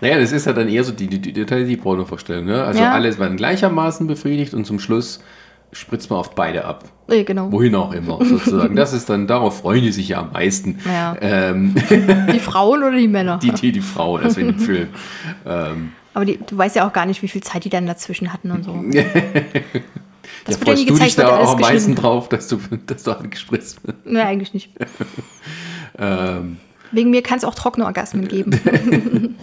[0.00, 2.62] Naja, das ist ja dann eher so die, die, die, die, Porno-Vorstellung, ne?
[2.64, 2.92] Also Ja.
[2.92, 5.20] alles werden gleichermaßen befriedigt und zum Schluss
[5.72, 6.84] spritzt man auf beide ab.
[7.08, 7.50] Nee, genau.
[7.52, 8.76] Wohin auch immer, sozusagen.
[8.76, 10.78] Das ist dann, darauf freuen die sich ja am meisten.
[10.86, 11.16] Ja.
[11.20, 11.74] Ähm,
[12.32, 13.38] Die Frauen oder die Männer?
[13.42, 14.88] die, die, die Frau, das in dem Film.
[15.46, 18.32] Ähm, Aber die, du weißt ja auch gar nicht, wie viel Zeit die dann dazwischen
[18.32, 18.72] hatten und so.
[18.90, 19.04] ja,
[20.46, 22.58] Das wird ja nie du dich gezeigt, da ja auch am meisten drauf, dass du,
[22.86, 24.06] dass du angespritzt wirst?
[24.06, 24.70] Nee, eigentlich nicht.
[25.98, 26.58] Ähm,
[26.92, 29.34] Wegen mir kann es auch trockene Orgasmen geben.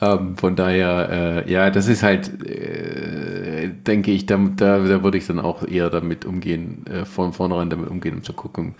[0.00, 5.18] ähm, von daher, äh, ja, das ist halt, äh, denke ich, da, da, da würde
[5.18, 8.76] ich dann auch eher damit umgehen, äh, von vornherein damit umgehen, um zu gucken,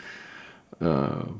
[0.80, 0.86] äh,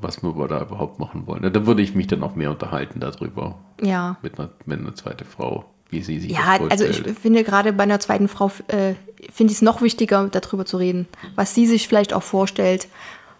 [0.02, 1.50] was wir da überhaupt machen wollen.
[1.50, 4.18] Da würde ich mich dann auch mehr unterhalten darüber ja.
[4.20, 7.82] mit einer, mit einer zweiten Frau, wie sie sich Ja, also ich finde gerade bei
[7.82, 8.94] einer zweiten Frau äh,
[9.32, 12.88] finde ich es noch wichtiger, darüber zu reden, was sie sich vielleicht auch vorstellt,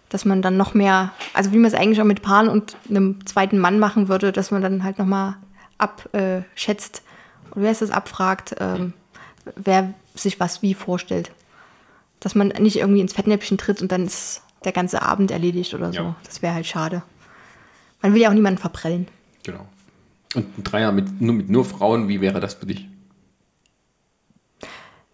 [0.09, 3.25] dass man dann noch mehr, also wie man es eigentlich auch mit Paaren und einem
[3.25, 5.35] zweiten Mann machen würde, dass man dann halt nochmal
[5.77, 7.03] abschätzt
[7.51, 8.93] oder wer ist das abfragt, ähm,
[9.55, 11.31] wer sich was wie vorstellt.
[12.19, 15.91] Dass man nicht irgendwie ins Fettnäpfchen tritt und dann ist der ganze Abend erledigt oder
[15.91, 15.99] so.
[15.99, 16.15] Ja.
[16.23, 17.01] Das wäre halt schade.
[18.01, 19.07] Man will ja auch niemanden verprellen.
[19.43, 19.65] Genau.
[20.35, 22.87] Und ein Dreier mit nur, mit nur Frauen, wie wäre das für dich?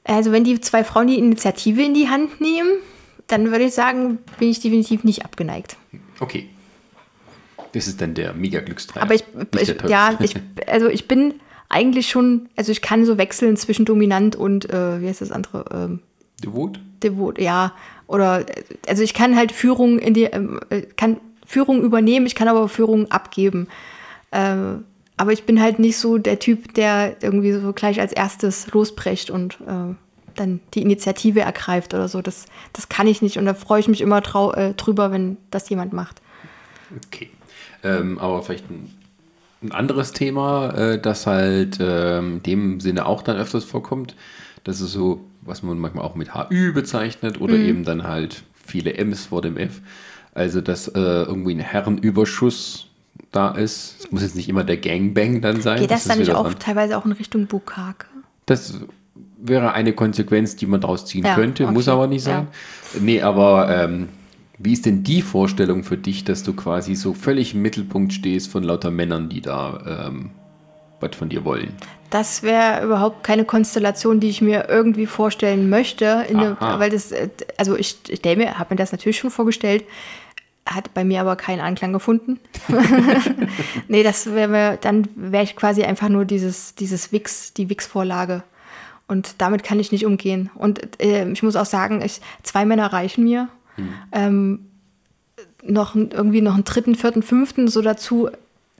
[0.04, 2.70] Also wenn die zwei Frauen die Initiative in die Hand nehmen,
[3.28, 5.76] dann würde ich sagen, bin ich definitiv nicht abgeneigt.
[6.20, 6.50] Okay.
[7.74, 9.04] Das ist dann der Mega-Glücksdreier.
[9.04, 9.26] Aber ich,
[9.60, 10.36] ich ja, ich,
[10.68, 11.36] also ich bin
[11.70, 15.66] eigentlich schon, also ich kann so wechseln zwischen dominant und, äh, wie heißt das andere,
[15.72, 16.00] ähm,
[16.42, 16.80] Devot?
[17.04, 17.74] devot, ja,
[18.06, 18.46] oder,
[18.88, 22.70] also ich kann halt Führung in die, ähm, äh, kann Führung übernehmen, ich kann aber
[22.70, 23.68] Führung abgeben.
[24.32, 24.86] Ähm,
[25.18, 29.32] aber ich bin halt nicht so der Typ, der irgendwie so gleich als erstes losbrecht
[29.32, 29.96] und äh,
[30.36, 32.22] dann die Initiative ergreift oder so.
[32.22, 34.22] Das, das kann ich nicht und da freue ich mich immer
[34.56, 36.22] äh, drüber, wenn das jemand macht.
[37.08, 37.32] Okay.
[37.84, 38.92] Ähm, aber vielleicht ein,
[39.64, 44.16] ein anderes Thema, äh, das halt ähm, in dem Sinne auch dann öfters vorkommt.
[44.64, 48.94] Das ist so, was man manchmal auch mit HÜ bezeichnet oder eben dann halt viele
[48.94, 49.82] M's vor dem F.
[50.34, 52.87] Also, dass äh, irgendwie ein Herrenüberschuss
[53.32, 53.96] da ist.
[54.00, 55.80] Es muss jetzt nicht immer der Gangbang dann sein.
[55.80, 56.60] Geht das, ist dann nicht auch dran.
[56.60, 58.08] teilweise auch in Richtung Bukake?
[58.46, 58.80] Das
[59.38, 62.48] wäre eine Konsequenz, die man daraus ziehen Ja, könnte, okay, muss aber nicht sein.
[63.00, 64.10] Nee, aber ähm,
[64.58, 68.52] wie ist denn die Vorstellung für dich, dass du quasi so völlig im Mittelpunkt stehst
[68.52, 70.32] von lauter Männern, die da ähm,
[71.00, 71.74] was von dir wollen?
[72.10, 76.26] Das wäre überhaupt keine Konstellation, die ich mir irgendwie vorstellen möchte.
[76.34, 76.80] Aha.
[76.80, 79.84] weil das, äh, also ich, ich mir, habe mir das natürlich schon vorgestellt,
[80.68, 82.40] hat bei mir aber keinen Anklang gefunden.
[83.88, 88.44] nee, das wäre mir, dann wäre ich quasi einfach nur dieses, dieses Wix, die Wix-Vorlage.
[89.08, 90.50] Und damit kann ich nicht umgehen.
[90.56, 93.50] Und äh, ich muss auch sagen, ich, zwei Männer reichen mir.
[94.12, 94.66] Ähm,
[95.64, 98.30] noch irgendwie noch einen dritten, vierten, fünften so dazu,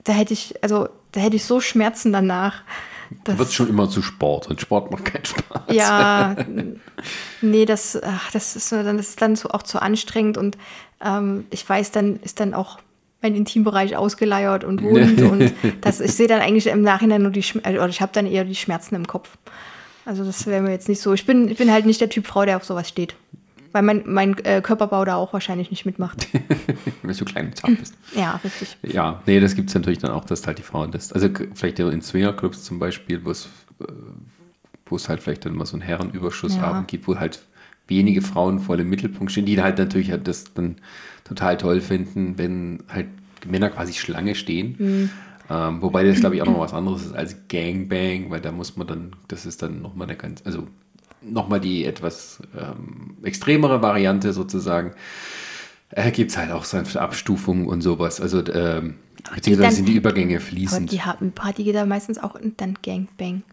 [0.04, 2.62] da hätte ich, also da hätte ich so Schmerzen danach.
[3.24, 5.62] Du wirst schon immer zu Sport und Sport macht keinen Spaß.
[5.72, 6.36] Ja,
[7.42, 10.58] nee, das, ach, das ist dann das ist dann so auch zu anstrengend und
[11.04, 12.80] ähm, ich weiß, dann ist dann auch
[13.22, 17.44] mein Intimbereich ausgeleiert und wund und das, ich sehe dann eigentlich im Nachhinein nur die
[17.44, 19.38] Schm äh, oder ich habe dann eher die Schmerzen im Kopf.
[20.06, 21.14] Also das wäre mir jetzt nicht so.
[21.14, 23.16] Ich bin, ich bin halt nicht der Typ Frau, der auf sowas steht.
[23.74, 26.28] Weil mein, mein äh, Körperbau da auch wahrscheinlich nicht mitmacht.
[27.02, 27.94] Wenn du so klein und zart bist.
[28.16, 28.78] Ja, richtig.
[28.82, 31.78] Ja, nee, das gibt es natürlich dann auch, dass halt die Frauen das, also vielleicht
[31.80, 33.50] in Swingerclubs zum Beispiel, wo es,
[33.82, 33.86] äh,
[34.86, 36.86] wo es halt vielleicht dann mal so einen Herrenüberschussabend Ja.
[36.88, 37.42] gibt, wo halt
[37.88, 40.76] wenige Frauen vor dem Mittelpunkt stehen, die halt natürlich halt das dann
[41.24, 43.08] total toll finden, wenn halt
[43.46, 44.76] Männer quasi Schlange stehen.
[44.78, 45.10] Mhm.
[45.50, 48.76] Ähm, wobei das, glaube ich, auch noch was anderes ist als Gangbang, weil da muss
[48.78, 50.68] man dann, das ist dann nochmal eine ganz, also
[51.22, 54.92] nochmal die etwas ähm, extremere Variante sozusagen.
[55.90, 58.20] Äh, Gibt es halt auch sanfte Abstufungen und sowas.
[58.20, 58.96] Also ähm,
[59.34, 60.92] Beziehungsweise dann- sind die Übergänge Aber fließend.
[60.92, 63.44] die haben Party geht da meistens auch dann Gangbang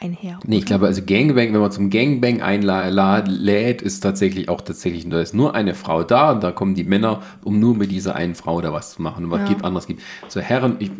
[0.00, 0.38] einher.
[0.46, 5.20] Nee, ich glaube, also Gangbang, wenn man zum Gangbang einlädt, ist tatsächlich auch tatsächlich, da
[5.20, 8.34] ist nur eine Frau da und da kommen die Männer, um nur mit dieser einen
[8.34, 9.26] Frau da was zu machen.
[9.26, 9.46] Und was Ja.
[9.46, 10.02] gibt anderes gibt.
[10.28, 10.90] So Herren, ich,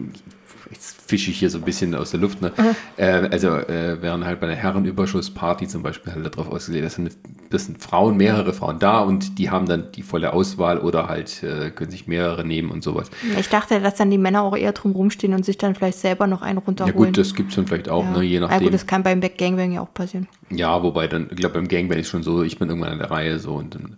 [0.70, 2.52] jetzt fische ich hier so ein bisschen aus der Luft, ne?
[2.96, 7.10] Äh, also äh, wären halt bei einer Herrenüberschussparty zum Beispiel halt darauf ausgelegt, das sind,
[7.50, 11.42] das sind Frauen, mehrere Frauen da und die haben dann die volle Auswahl oder halt
[11.42, 13.10] äh, können sich mehrere nehmen und sowas.
[13.38, 16.26] Ich dachte, dass dann die Männer auch eher drum rumstehen und sich dann vielleicht selber
[16.26, 16.96] noch einen Ja runterholen.
[16.96, 18.10] gut, das gibt es dann vielleicht auch, Ja.
[18.18, 18.22] ne?
[18.22, 18.64] je Na nachdem.
[18.66, 20.28] gut, das kann beim Gangbang ja auch passieren.
[20.50, 23.10] Ja, wobei dann, ich glaube, beim Gangbang ist schon so, ich bin irgendwann an der
[23.10, 23.96] Reihe so und dann,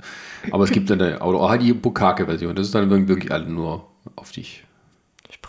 [0.51, 3.89] aber es gibt dann, eine- oder halt die Bukake-Version, das ist dann wirklich alle nur
[4.17, 4.65] auf dich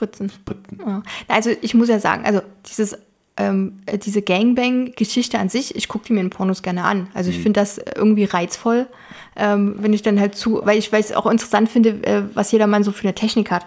[0.03, 0.29] Spritzen.
[0.29, 0.79] spritzen.
[0.85, 1.03] Ja.
[1.27, 2.97] Also ich muss ja sagen, also dieses,
[3.37, 7.07] ähm, äh, diese Gangbang-Geschichte an sich, ich gucke die mir in Pornos gerne an.
[7.13, 7.35] Also Mhm.
[7.37, 8.87] ich finde das irgendwie reizvoll,
[9.35, 12.67] ähm, wenn ich dann halt zu, weil ich es auch interessant finde, äh, was jeder
[12.67, 13.65] Mann so für eine Technik hat.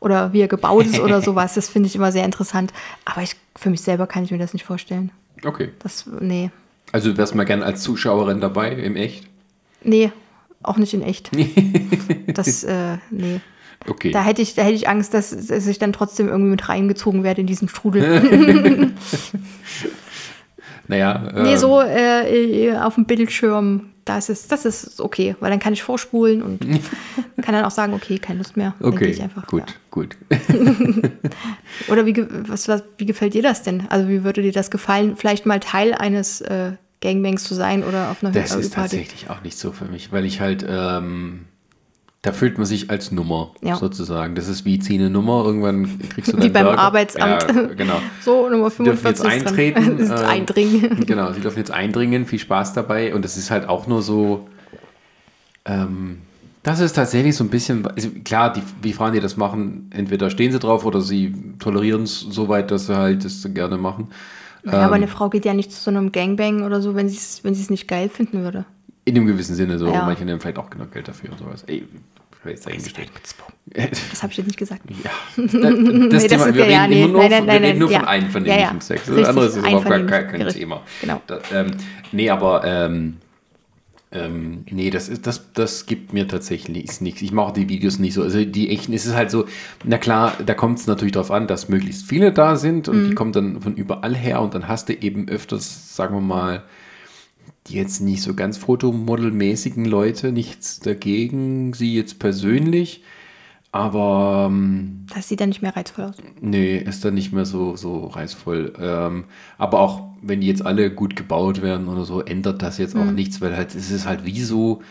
[0.00, 1.54] Oder wie er gebaut ist oder sowas.
[1.54, 2.72] Das finde ich immer sehr interessant.
[3.04, 5.12] Aber ich, für mich selber kann ich mir das nicht vorstellen.
[5.44, 5.68] Okay.
[5.78, 6.50] Das, nee.
[6.90, 9.26] Also du wärst mal gerne als Zuschauerin dabei, im Echt?
[9.84, 10.10] Nee,
[10.62, 11.30] auch nicht in echt.
[12.34, 13.40] das, äh, nee.
[13.88, 14.10] Okay.
[14.10, 17.24] Da hätte ich, da hätte ich Angst, dass, dass ich dann trotzdem irgendwie mit reingezogen
[17.24, 18.92] werde in diesen Strudel.
[20.88, 25.60] naja, äh, Nee, so äh, auf dem Bildschirm, das ist, das ist okay, weil dann
[25.60, 26.60] kann ich vorspulen und
[27.42, 28.74] kann dann auch sagen, okay, keine Lust mehr.
[28.80, 29.74] Okay, einfach, gut, Ja.
[29.90, 30.16] gut.
[31.88, 33.84] Oder wie, was, was, wie gefällt dir das denn?
[33.88, 38.10] Also wie würde dir das gefallen, vielleicht mal Teil eines äh, Gangbangs zu sein oder
[38.12, 41.46] auf einer Das ist tatsächlich auch nicht so für mich, weil ich halt, ähm,
[42.22, 43.76] da fühlt man sich als Nummer Ja.
[43.76, 44.34] sozusagen.
[44.36, 46.78] Das ist wie zieh eine Nummer, irgendwann kriegst du Wie beim Burger.
[46.78, 47.42] Arbeitsamt.
[47.42, 48.00] Ja, genau.
[48.22, 49.84] So, Nummer Sie dürfen jetzt 45 ist dran.
[49.88, 49.98] eintreten.
[49.98, 51.00] Ist ähm, Eindringen.
[51.06, 52.26] Genau, sie dürfen jetzt eindringen.
[52.26, 53.12] Viel Spaß dabei.
[53.14, 54.46] Und es ist halt auch nur so.
[55.64, 56.18] Ähm,
[56.62, 57.86] das ist tatsächlich so ein bisschen.
[57.86, 62.04] Also klar, die, die Frauen, die das machen, entweder stehen sie drauf oder sie tolerieren
[62.04, 64.08] es so weit, dass sie halt das gerne machen.
[64.64, 64.78] Ja, Ähm.
[64.80, 67.42] aber eine Frau geht ja nicht zu so einem Gangbang oder so, wenn sie es
[67.42, 68.64] wenn sie es nicht geil finden würde.
[69.04, 69.86] In einem gewissen Sinne so.
[69.86, 70.04] Ja.
[70.04, 71.64] Manche nehmen vielleicht auch genug Geld dafür und sowas.
[71.66, 73.10] Ey, ich habe jetzt dahingestellt.
[74.10, 74.82] Das habe ich jetzt nicht gesagt.
[75.04, 77.62] Ja, das, das das Thema, ist wir ja- reden nee, immer nur, nein, nein, nein,
[77.64, 77.98] reden nur ja.
[78.00, 78.80] von einvernehmlichem Ja, ja.
[78.80, 79.00] Sex.
[79.06, 80.60] Das Richtig, andere ist überhaupt gar kein, richtig.
[80.62, 80.82] Thema.
[81.00, 81.20] Genau.
[81.26, 81.70] Da, ähm,
[82.12, 83.16] nee, aber ähm,
[84.14, 87.22] ähm, nee, das, ist, das, das gibt mir tatsächlich nichts.
[87.22, 88.22] Ich mache die Videos nicht so.
[88.22, 89.46] Also die echten, es ist halt so,
[89.84, 93.08] na klar, da kommt es natürlich darauf an, dass möglichst viele da sind und Mhm.
[93.08, 96.62] die kommen dann von überall her und dann hast du eben öfters, sagen wir mal,
[97.72, 103.02] jetzt nicht so ganz fotomodelmäßigen Leute, nichts dagegen, sie jetzt persönlich,
[103.72, 106.16] aber ähm, Das sieht dann nicht mehr reizvoll aus.
[106.40, 108.74] Nee, ist dann nicht mehr so, so reizvoll.
[108.78, 109.24] Ähm,
[109.56, 113.10] aber auch wenn die jetzt alle gut gebaut werden oder so, ändert das jetzt auch
[113.10, 114.82] nichts, weil halt es ist halt wie so,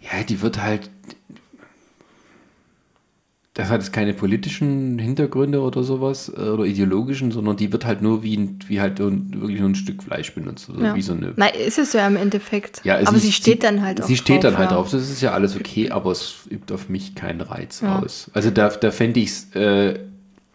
[0.00, 0.90] ja, die wird halt,
[3.54, 8.00] das hat jetzt keine politischen Hintergründe oder sowas äh, oder ideologischen, sondern die wird halt
[8.00, 10.70] nur wie, ein- wie halt wirklich nur ein Stück Fleisch benutzt.
[10.70, 10.94] Also Ja.
[10.94, 12.80] wie so eine Na, ist es ja im Endeffekt.
[12.84, 14.76] ja, aber ist- sie steht dann halt Sie auch steht drauf, dann halt ja.
[14.76, 14.90] drauf.
[14.90, 17.98] Das ist ja alles okay, aber es übt auf mich keinen Reiz Ja.
[17.98, 18.30] aus.
[18.32, 19.98] Also da, da fände ich es, äh,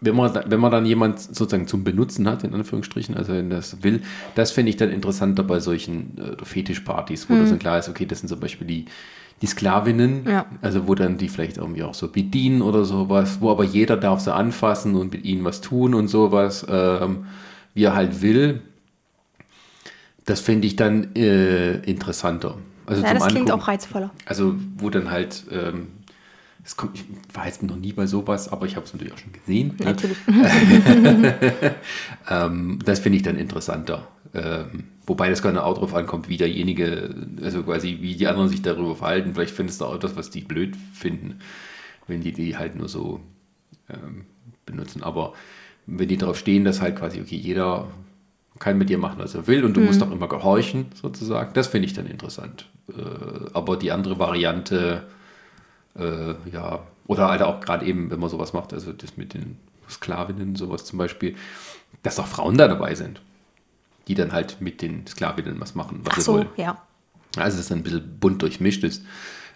[0.00, 3.82] wenn, man, wenn man dann jemand sozusagen zum Benutzen hat, in Anführungsstrichen, also wenn das
[3.84, 4.02] will,
[4.34, 8.06] das fände ich dann interessanter bei solchen äh, Fetischpartys, wo das dann klar ist, okay,
[8.06, 8.84] das sind zum Beispiel die,
[9.40, 10.26] die Sklavinnen.
[10.28, 10.46] Ja.
[10.62, 14.20] also wo dann die vielleicht irgendwie auch so bedienen oder sowas, wo aber jeder darf
[14.20, 17.26] sie anfassen und mit ihnen was tun und sowas, ähm,
[17.74, 18.62] wie er halt will.
[20.24, 22.58] Das fände ich dann äh, interessanter.
[22.86, 23.62] Also Ja, zum das klingt Angucken.
[23.62, 24.10] auch reizvoller.
[24.26, 25.88] Also wo dann halt, ähm,
[26.64, 29.18] es kommt, ich war jetzt noch nie bei sowas, aber ich habe es natürlich auch
[29.18, 29.74] schon gesehen.
[29.78, 29.84] Ne?
[29.86, 30.18] Natürlich.
[32.30, 34.08] Ähm, das finde ich dann interessanter.
[34.34, 38.62] Ähm, wobei das gerne auch drauf ankommt, wie derjenige, also quasi wie die anderen sich
[38.62, 39.34] darüber verhalten.
[39.34, 41.40] Vielleicht findest du auch etwas, was die blöd finden,
[42.06, 43.20] wenn die die halt nur so
[43.88, 44.26] ähm,
[44.66, 45.02] benutzen.
[45.02, 45.32] Aber
[45.86, 47.88] wenn die darauf stehen, dass halt quasi, okay, jeder
[48.58, 51.68] kann mit dir machen, was er will und du musst auch immer gehorchen, sozusagen, das
[51.68, 52.68] finde ich dann interessant.
[52.88, 55.06] Äh, aber die andere Variante,
[55.96, 59.56] äh, ja, oder halt auch gerade eben, wenn man sowas macht, also das mit den
[59.88, 61.34] Sklavinnen, sowas zum Beispiel,
[62.02, 63.22] dass auch Frauen da dabei sind,
[64.08, 66.48] die dann halt mit den Sklavinnen was machen, was Ach sie so, wollen.
[66.56, 66.82] ja.
[67.36, 69.04] Also, dass dann ein bisschen bunt durchmischt ist.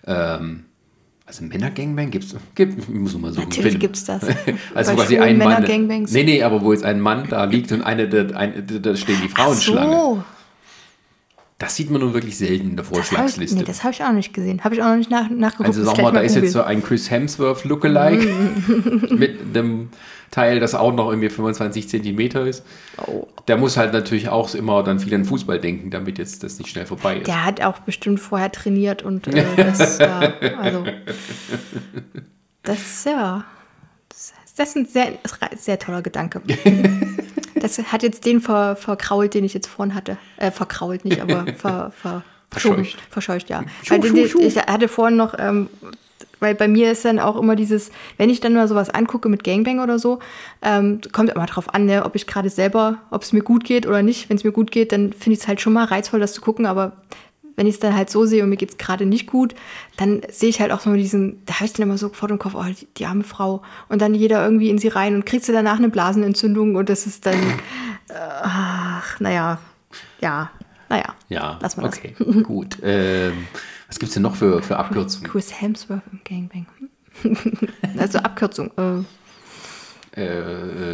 [0.07, 0.65] Ähm,
[1.25, 4.23] also Männer-Gangbang gibt es, gibt, ich muss mal so Natürlich gibt es das.
[4.75, 5.65] Also quasi ein Mann.
[5.65, 9.19] Nee, nee, aber wo jetzt ein Mann da liegt und eine, der, ein, da stehen
[9.23, 9.97] die Frauenschlange.
[9.97, 10.25] So,
[11.63, 13.57] Das sieht man nun wirklich selten in der das habe Vorschlagsliste.
[13.57, 14.65] nee, das hab ich auch noch nicht gesehen.
[14.65, 15.69] Habe ich auch noch nicht nach, nachgeguckt.
[15.69, 18.27] Also sag mal, da ist jetzt so ein Chris Hemsworth Lookalike
[19.11, 19.91] mit einem
[20.33, 22.65] Teil, das auch noch irgendwie 25 Zentimeter ist.
[23.07, 23.29] Oh.
[23.47, 26.71] Der muss halt natürlich auch immer dann viel an Fußball denken, damit jetzt das nicht
[26.71, 27.27] schnell vorbei ist.
[27.29, 30.85] Der hat auch bestimmt vorher trainiert und äh, das, äh, also,
[32.63, 33.45] das, ja,
[34.09, 35.13] das das ist ein sehr,
[35.57, 36.43] sehr toller Gedanke.
[37.63, 40.19] Das hat jetzt den ver, verkrault, den ich jetzt vorhin hatte.
[40.37, 42.99] Äh, verkrault nicht, aber ver, ver, Verscheucht.
[43.11, 43.63] Verscheucht, ja.
[43.83, 44.41] Schuh, Weil schuh, schuh.
[44.41, 45.69] ich hatte vorhin noch, ähm,
[46.39, 49.43] weil bei mir ist dann auch immer dieses, wenn ich dann mal sowas angucke mit
[49.45, 50.19] Gangbang oder so,
[50.61, 53.87] ähm, kommt immer drauf an, ne, ob ich gerade selber, ob es mir gut geht
[53.87, 54.29] oder nicht.
[54.29, 56.41] Wenn es mir gut geht, dann finde ich es halt schon mal reizvoll, das zu
[56.43, 56.93] gucken, aber
[57.57, 59.55] wenn ich es dann halt so sehe und mir geht es gerade nicht gut,
[59.97, 62.39] dann sehe ich halt auch so diesen, da habe ich dann immer so vor dem
[62.39, 63.63] Kopf, oh, die, die arme Frau.
[63.89, 67.07] Und dann jeder irgendwie in sie rein und kriegt sie danach eine Blasenentzündung und das
[67.07, 67.41] ist dann,
[68.09, 69.59] äh, ach, naja,
[70.21, 70.51] ja,
[70.89, 71.15] naja.
[71.29, 71.99] Ja, Lass mal das.
[71.99, 72.79] okay, gut.
[72.83, 73.47] Ähm,
[73.89, 75.31] was gibt es denn noch für, für Abkürzungen?
[75.31, 76.67] Chris Hemsworth im Gangbang.
[77.99, 78.71] also Abkürzung.
[78.77, 79.05] Äh,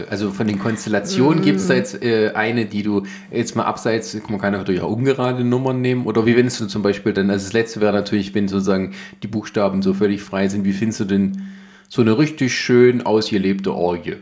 [0.08, 3.02] also von den Konstellationen gibt es da jetzt äh, eine, die du
[3.32, 6.82] jetzt mal abseits, man kann natürlich auch ungerade Nummern nehmen, oder wie findest du zum
[6.82, 10.64] Beispiel dann, also das letzte wäre natürlich, wenn sozusagen die Buchstaben so völlig frei sind,
[10.64, 11.48] wie findest du denn
[11.88, 14.16] so eine richtig schön ausgelebte Orgie?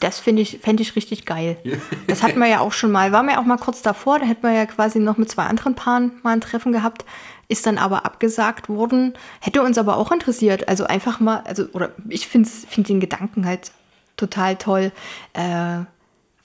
[0.00, 1.56] Das finde ich, fände ich richtig geil.
[2.06, 3.10] Das hatten wir ja auch schon mal.
[3.12, 5.74] Waren wir auch mal kurz davor, da hätten wir ja quasi noch mit zwei anderen
[5.74, 7.04] Paaren mal ein Treffen gehabt,
[7.48, 9.14] ist dann aber abgesagt worden.
[9.40, 10.68] Hätte uns aber auch interessiert.
[10.68, 13.72] Also einfach mal, also, oder ich finde find den Gedanken halt
[14.16, 14.92] total toll.
[15.32, 15.80] Äh,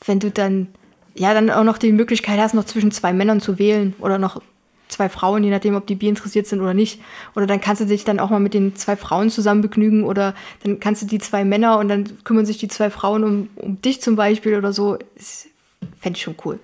[0.06, 0.68] wenn du dann,
[1.16, 4.42] ja, dann auch noch die Möglichkeit hast, noch zwischen zwei Männern zu wählen oder noch
[4.88, 7.00] zwei Frauen, je nachdem, ob die Bier interessiert sind oder nicht.
[7.36, 10.34] Oder dann kannst du dich dann auch mal mit den zwei Frauen zusammen begnügen oder
[10.64, 13.82] dann kannst du die zwei Männer und dann kümmern sich die zwei Frauen um, um
[13.82, 14.98] dich zum Beispiel oder so.
[16.00, 16.60] Fände ich schon cool.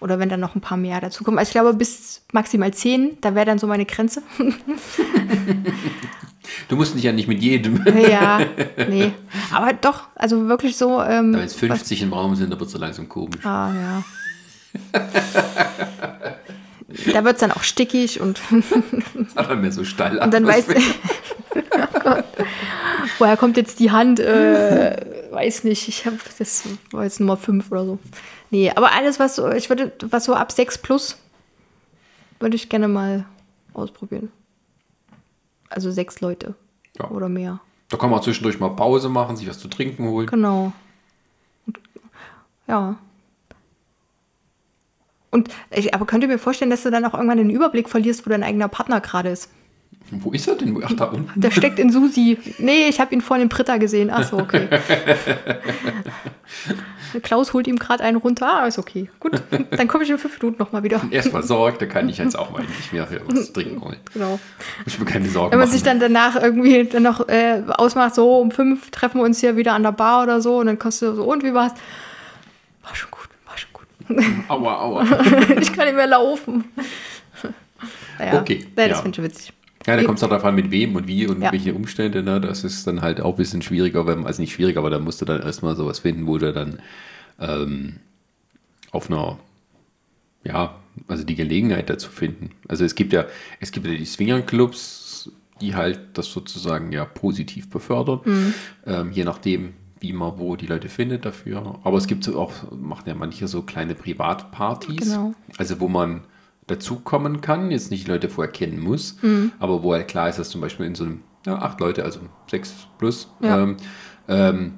[0.00, 1.38] Oder wenn dann noch ein paar mehr dazu kommen.
[1.38, 4.22] Also ich glaube, bis maximal zehn, da wäre dann so meine Grenze.
[6.68, 7.84] Du musst dich ja nicht mit jedem.
[8.10, 8.40] ja,
[8.88, 9.12] nee.
[9.52, 11.02] Aber doch, also wirklich so.
[11.02, 13.44] Ähm, Wenn es 50 im Raum sind, dann wird es so langsam komisch.
[13.44, 14.04] Ah, ja.
[17.12, 18.40] da wird es dann auch stickig und,
[19.36, 20.66] Hat er mir so steil und dann weiß
[21.54, 22.24] oh Gott.
[23.18, 24.20] Woher kommt jetzt die Hand?
[24.20, 25.88] Äh, weiß nicht.
[25.88, 27.98] Ich habe das war jetzt Nummer 5 oder so.
[28.50, 31.18] Nee, aber alles, was so, ich würde, was so ab 6 plus,
[32.40, 33.26] würde ich gerne mal
[33.74, 34.30] ausprobieren.
[35.70, 36.54] Also sechs Leute
[36.98, 37.08] Ja.
[37.10, 37.60] oder mehr.
[37.90, 40.26] Da kann man zwischendurch mal Pause machen, sich was zu trinken holen.
[40.26, 40.72] Genau.
[42.66, 42.96] Ja.
[45.30, 48.30] Und ich aber könnte mir vorstellen, dass du dann auch irgendwann den Überblick verlierst, wo
[48.30, 49.50] dein eigener Partner gerade ist.
[50.10, 50.82] Wo ist er denn?
[50.82, 51.38] Ach, da unten.
[51.38, 52.38] Der steckt in Susi.
[52.58, 54.10] Nee, ich habe ihn vorhin in Britta gesehen.
[54.10, 54.68] Ach so, okay.
[57.22, 58.46] Klaus holt ihm gerade einen runter.
[58.62, 59.10] Ah, ist okay.
[59.20, 59.40] Gut,
[59.70, 61.00] dann komme ich in fünf Minuten nochmal wieder.
[61.10, 63.96] Erst versorgt, da kann ich jetzt auch mal nicht mehr für was trinken holen.
[64.12, 64.38] Genau.
[64.86, 65.72] Ich mir keine Sorgen Wenn man machen.
[65.76, 69.56] sich dann danach irgendwie dann noch äh, ausmacht, so um fünf treffen wir uns hier
[69.56, 71.72] wieder an der Bar oder so und dann kostet so, und wie war's?
[72.82, 74.48] War schon gut, war schon gut.
[74.48, 75.02] aua, aua.
[75.60, 76.64] ich kann nicht mehr laufen.
[78.18, 79.02] Naja, Okay, Ja, das ja.
[79.02, 79.52] finde ich witzig.
[79.88, 81.50] Ja, da kommt es auch davon, mit wem und wie und Ja.
[81.52, 82.22] welche Umstände.
[82.22, 82.40] Ne?
[82.40, 85.20] Das ist dann halt auch ein bisschen schwieriger, wenn, also nicht schwieriger, aber da musst
[85.20, 86.78] du dann erstmal sowas finden, wo du dann
[87.40, 87.96] ähm,
[88.90, 89.38] auf einer,
[90.44, 90.74] ja,
[91.06, 92.50] also die Gelegenheit dazu finden.
[92.68, 93.26] Also es gibt ja,
[93.60, 95.30] es gibt ja die Swingerclubs,
[95.60, 98.54] die halt das sozusagen ja positiv befördern, Mhm.
[98.86, 101.80] ähm, je nachdem, wie man wo die Leute findet dafür.
[101.82, 105.34] Aber es gibt so auch, machen ja manche so kleine Privatpartys, Genau.
[105.56, 106.22] also wo man
[106.68, 109.52] dazukommen kann, jetzt nicht die Leute vorher kennen muss, Mhm.
[109.58, 112.20] aber wo halt klar ist, dass zum Beispiel in so einem, ja, acht Leute, also
[112.48, 113.62] sechs plus, Ja.
[113.64, 113.76] ähm,
[114.28, 114.74] ähm,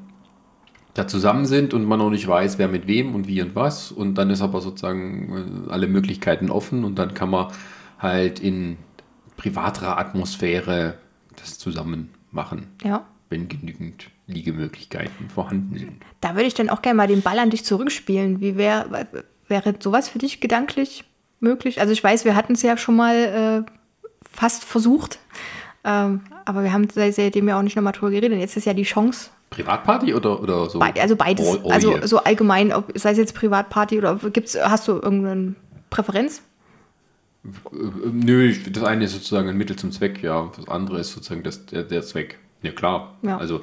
[0.94, 3.92] da zusammen sind und man noch nicht weiß, wer mit wem und wie und was.
[3.92, 7.48] Und dann ist aber sozusagen äh, alle Möglichkeiten offen und dann kann man
[7.98, 8.76] halt in
[9.36, 10.94] privaterer Atmosphäre
[11.36, 13.06] das zusammen machen, Ja.
[13.28, 15.92] wenn genügend Liegemöglichkeiten vorhanden sind.
[16.20, 18.40] Da würde ich dann auch gerne mal den Ball an dich zurückspielen.
[18.40, 19.06] Wie wär,
[19.48, 21.04] wäre sowas für dich gedanklich
[21.40, 21.80] möglich?
[21.80, 23.70] Also ich weiß, wir hatten es ja schon mal äh,
[24.32, 25.18] fast versucht,
[25.84, 28.38] ähm, aber wir haben seit- seitdem ja auch nicht nochmal drüber geredet.
[28.38, 30.78] Jetzt ist ja die Chance, Privatparty oder, oder so?
[30.78, 31.44] Be also beides.
[31.46, 35.54] Oh, oh also so allgemein, ob, sei es jetzt Privatparty oder gibt's, hast du irgendeine
[35.90, 36.42] Präferenz?
[37.44, 37.76] Äh,
[38.12, 40.50] Nö, das eine ist sozusagen ein Mittel zum Zweck, ja.
[40.56, 42.38] Das andere ist sozusagen das, der, der Zweck.
[42.62, 43.16] Ja, klar.
[43.22, 43.38] Ja.
[43.38, 43.62] Also,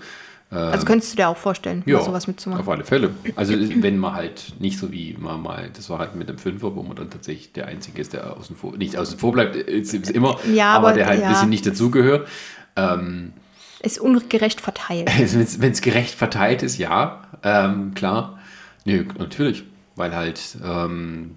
[0.49, 2.61] Also könntest du dir auch vorstellen, ja, sowas mitzumachen?
[2.61, 3.11] auf alle Fälle.
[3.35, 6.73] Also, wenn man halt nicht so wie man mal, das war halt mit dem Fünfer,
[6.75, 9.93] wo man dann tatsächlich der Einzige ist, der außen vor, nicht außen vor bleibt, ist,
[9.93, 11.27] ist immer, Ja, aber, aber der halt ja.
[11.27, 12.29] ein bisschen nicht dazugehört.
[12.77, 13.33] Ähm,
[13.81, 15.09] Ist ungerecht verteilt.
[15.59, 18.39] wenn es gerecht verteilt ist, ja, ähm, klar.
[18.85, 21.35] Nö, natürlich, weil halt, ähm,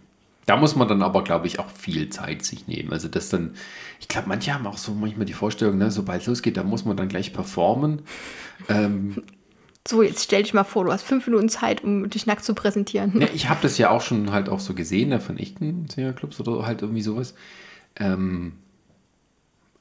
[0.51, 2.92] da muss man dann aber, glaube ich, auch viel Zeit sich nehmen.
[2.92, 3.55] Also das dann,
[4.01, 6.84] ich glaube, manche haben auch so manchmal die Vorstellung, ne, sobald es losgeht, da muss
[6.84, 8.03] man dann gleich performen.
[8.68, 9.22] Ähm,
[9.86, 12.55] So, jetzt stell dich mal vor, du hast fünf Minuten Zeit, um dich nackt zu
[12.55, 13.20] präsentieren.
[13.20, 16.40] ja, ich habe das ja auch schon halt auch so gesehen, ne, von echten Singerclubs
[16.40, 17.34] oder halt irgendwie sowas.
[17.96, 18.55] Ähm,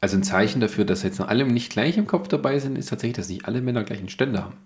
[0.02, 3.18] also ein Zeichen dafür, dass jetzt alle nicht gleich im Kopf dabei sind, ist tatsächlich,
[3.18, 4.58] dass nicht alle Männer gleichen Ständer haben.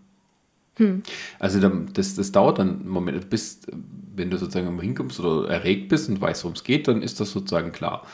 [1.39, 3.24] Also dann- das, das dauert dann einen Moment.
[3.24, 3.67] Du bist,
[4.15, 7.32] wenn du sozusagen hinkommst oder erregt bist und weißt, worum es geht, dann ist das
[7.32, 8.05] sozusagen klar.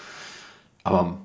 [0.83, 1.19] Aber,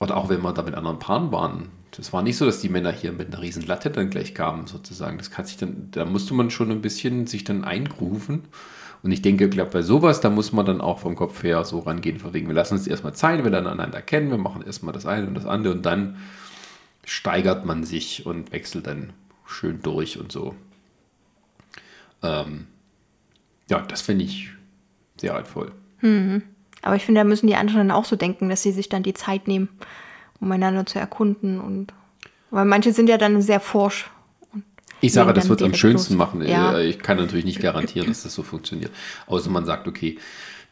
[0.00, 2.68] oder auch wenn wir da mit anderen Paaren waren, das war nicht so, dass die
[2.68, 5.18] Männer hier mit einer riesen Latte dann gleich kamen, sozusagen.
[5.18, 8.42] Das kann sich dann, da musste man schon ein bisschen sich dann eingrufen.
[9.02, 11.80] Und ich denke, glaube bei sowas, da muss man dann auch vom Kopf her so
[11.80, 14.92] rangehen, von wegen, wir lassen uns erstmal Zeit, wir lernen einander kennen, wir machen erstmal
[14.92, 16.16] das eine und das andere und dann
[17.04, 19.12] steigert man sich und wechselt dann
[19.50, 20.54] schön durch und so.
[22.22, 22.66] Ähm,
[23.68, 24.50] ja, das finde ich
[25.20, 25.72] sehr reizvoll.
[26.82, 29.02] Aber ich finde, da müssen die anderen dann auch so denken, dass sie sich dann
[29.02, 29.68] die Zeit nehmen,
[30.40, 31.60] um einander zu erkunden.
[31.60, 31.92] Und
[32.50, 34.10] weil manche sind ja dann sehr forsch.
[35.02, 36.18] Ich sage, das wird am direkt schönsten los.
[36.18, 36.42] machen.
[36.46, 36.78] Ja.
[36.78, 38.90] Äh, Ich kann natürlich nicht garantieren, dass das so funktioniert.
[39.26, 40.18] Außer man sagt, okay,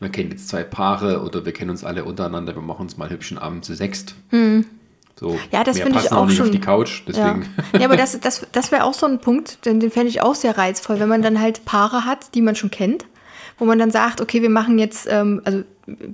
[0.00, 3.10] man kennt jetzt zwei Paare oder wir kennen uns alle untereinander, wir machen uns mal
[3.10, 4.14] hübschen Abend zu sechst.
[5.18, 5.38] So.
[5.50, 6.46] Ja, das finde ich auch nicht schon.
[6.46, 7.46] auf die Couch, deswegen.
[7.72, 10.20] Ja, ja aber das, das, das wäre auch so ein Punkt, den, den fände ich
[10.20, 13.04] auch sehr reizvoll, wenn man dann halt Paare hat, die man schon kennt,
[13.58, 15.64] wo man dann sagt, okay, wir machen jetzt, ähm, also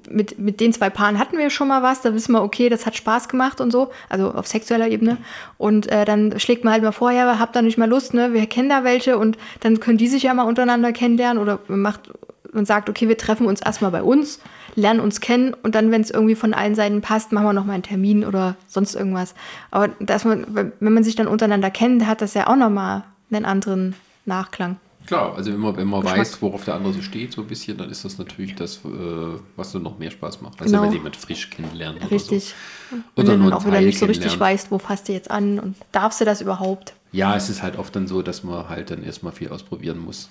[0.09, 2.87] mit, mit den zwei Paaren hatten wir schon mal was, da wissen wir, okay, das
[2.87, 5.19] hat Spaß gemacht und so, also auf sexueller Ebene.
[5.59, 8.33] Und äh, dann schlägt man halt mal vor, ja, habt da nicht mal Lust, ne?
[8.33, 11.81] Wir kennen da welche und dann können die sich ja mal untereinander kennenlernen oder man
[11.81, 12.13] macht
[12.53, 14.39] und sagt, okay, wir treffen uns erstmal bei uns,
[14.77, 17.64] lernen uns kennen und dann, wenn es irgendwie von allen Seiten passt, machen wir noch
[17.64, 19.35] mal einen Termin oder sonst irgendwas.
[19.70, 23.05] Aber dass man, wenn man sich dann untereinander kennt, hat das ja auch noch mal
[23.31, 23.95] einen anderen
[24.27, 24.77] Nachklang.
[25.07, 26.18] Klar, also wenn man, wenn man Geschmack.
[26.20, 29.39] weiß, worauf der andere so steht, so ein bisschen, dann ist das natürlich das, äh,
[29.55, 30.62] was dann noch mehr Spaß macht.
[30.62, 30.87] Also Genau.
[30.87, 32.55] wenn jemand frisch kennenlernen oder Richtig.
[32.91, 32.97] so.
[32.97, 35.12] Und Oder wenn nur du einen auch wieder nicht so richtig weißt, wo fasst du
[35.12, 36.95] jetzt an und darfst du das überhaupt?
[37.12, 40.31] Ja, es ist halt oft dann so, dass man halt dann erstmal viel ausprobieren muss.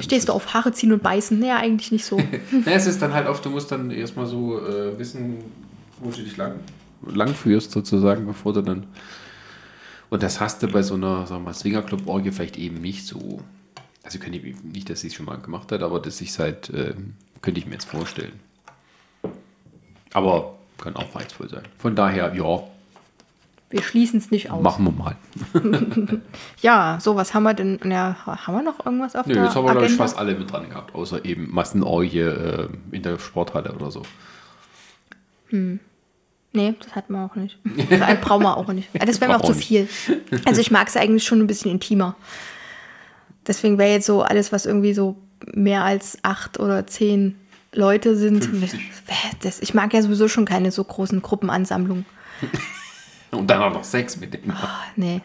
[0.00, 1.38] Stehst du auf Haare ziehen und beißen?
[1.38, 2.16] Naja, eigentlich nicht so.
[2.64, 5.38] Na, es ist dann halt oft, du musst dann erstmal so äh, wissen,
[6.00, 6.60] wo du dich lang,
[7.06, 8.86] lang führst, sozusagen, bevor du dann.
[10.08, 13.40] Und das hast du bei so einer, sagen wir mal, Swingerclub-Orgie vielleicht eben nicht so.
[14.02, 16.38] Also könnte ich nicht, dass sie es schon mal gemacht hat, aber dass ich es
[16.38, 18.40] halt, ähm, könnte ich mir jetzt vorstellen.
[20.12, 21.64] Aber kann auch reizvoll sein.
[21.78, 22.62] Von daher, ja,
[23.68, 24.62] Wir schließen es nicht aus.
[24.62, 25.16] machen wir mal.
[26.62, 27.80] Ja, so, was haben wir denn?
[27.84, 30.34] Ja, haben wir noch irgendwas auf Nö, der jetzt haben wir, glaube ich, fast alle
[30.34, 34.02] mit dran gehabt, außer eben Massenorgie äh, in der Sporthalle oder so.
[35.50, 37.58] Nee, das hatten wir auch nicht.
[37.90, 38.88] Das brauchen wir auch nicht.
[39.06, 39.88] Das wäre mir auch zu viel.
[40.44, 42.16] Also ich mag es eigentlich schon ein bisschen intimer.
[43.46, 45.16] Deswegen wäre jetzt so alles, was irgendwie so
[45.52, 47.36] mehr als acht oder zehn
[47.72, 48.44] Leute sind.
[48.44, 48.80] 50.
[49.42, 52.06] Das, ich mag ja sowieso schon keine so großen Gruppenansammlungen.
[53.36, 54.50] Und dann auch noch Sex mit denen.
[54.50, 55.20] Ah, Nee.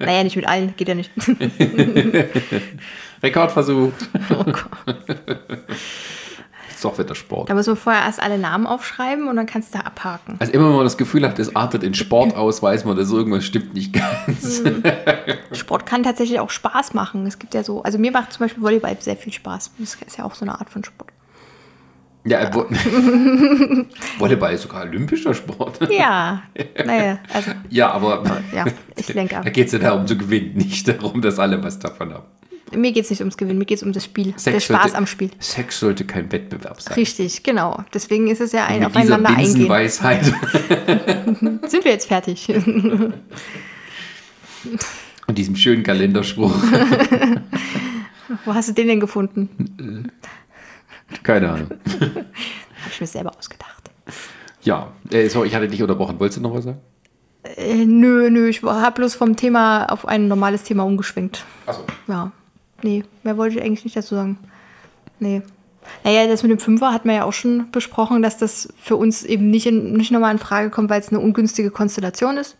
[0.00, 1.10] naja, nicht mit allen, geht ja nicht.
[3.22, 3.92] Rekordversuch.
[4.30, 5.16] Oh Gott.
[6.68, 7.48] Ist doch wieder Sport.
[7.48, 10.36] Da müssen wir vorher erst alle Namen aufschreiben und dann kannst du da abhaken.
[10.38, 13.10] Also immer wenn man das Gefühl hat, es artet in Sport aus, weiß man, dass
[13.10, 14.62] irgendwas stimmt nicht ganz.
[15.52, 17.26] Sport kann tatsächlich auch Spaß machen.
[17.26, 19.70] Es gibt ja so, also mir macht zum Beispiel Volleyball sehr viel Spaß.
[19.78, 21.10] Das ist ja auch so eine Art von Sport.
[22.26, 22.66] Ja, äh, Vo-
[24.18, 25.78] Volleyball ist sogar olympischer Sport.
[25.90, 26.42] Ja,
[26.84, 28.64] naja, also Ja, aber ja,
[28.96, 29.44] ich lenke ab.
[29.44, 32.24] da geht es ja darum zu gewinnen, nicht darum, dass alle was davon haben.
[32.74, 34.32] Mir geht es nicht ums Gewinnen, mir geht es um das Spiel.
[34.32, 35.30] der Sex Spaß sollte- am Spiel.
[35.38, 36.94] Sex sollte kein Wettbewerb sein.
[36.94, 37.84] Richtig, genau.
[37.94, 39.52] Deswegen ist es ja ein Mit dieser Aufeinander eingehen.
[39.52, 40.24] Binsenweisheit.
[41.70, 42.48] Sind wir jetzt fertig?
[45.28, 46.52] Und diesem schönen Kalenderspruch.
[48.44, 50.10] Wo hast du den denn gefunden?
[51.22, 51.70] Keine Ahnung.
[51.90, 52.24] Habe
[52.90, 53.90] ich mir selber ausgedacht.
[54.62, 56.18] Ja, äh, sorry, ich hatte dich unterbrochen.
[56.18, 56.80] Wolltest du noch was sagen?
[57.56, 61.44] Äh, nö, nö, ich habe bloß vom Thema auf ein normales Thema umgeschwenkt.
[61.66, 61.82] Achso.
[62.08, 62.32] Ja.
[62.82, 64.38] Nee, mehr wollte ich eigentlich nicht dazu sagen.
[65.18, 65.42] Nee.
[66.04, 69.22] Naja, das mit dem Fünfer hat man ja auch schon besprochen, dass das für uns
[69.24, 72.56] eben nicht, in, nicht nochmal in Frage kommt, weil es eine ungünstige Konstellation ist.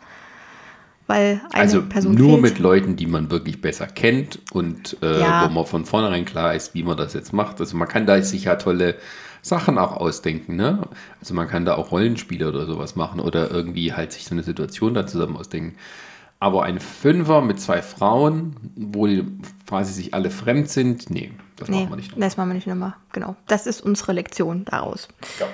[1.07, 2.43] Weil eine Also Person nur fehlt.
[2.43, 5.49] mit Leuten, die man wirklich besser kennt und äh, Ja.
[5.49, 7.61] wo man von vornherein klar ist, wie man das jetzt macht.
[7.61, 8.97] Also man kann da sich ja tolle
[9.43, 10.57] Sachen auch ausdenken.
[10.57, 10.83] Ne?
[11.21, 14.43] Also man kann da auch Rollenspiele oder sowas machen oder irgendwie halt sich so eine
[14.43, 15.77] Situation da zusammen ausdenken.
[16.41, 19.25] Aber ein Fünfer mit zwei Frauen, wo die
[19.69, 22.13] quasi sich alle fremd sind, nee, das Nee, macht man nicht.
[22.13, 22.19] noch.
[22.19, 22.95] das machen wir nicht nochmal.
[23.13, 23.37] Genau.
[23.47, 25.09] Das ist unsere Lektion daraus.
[25.41, 25.47] Ja.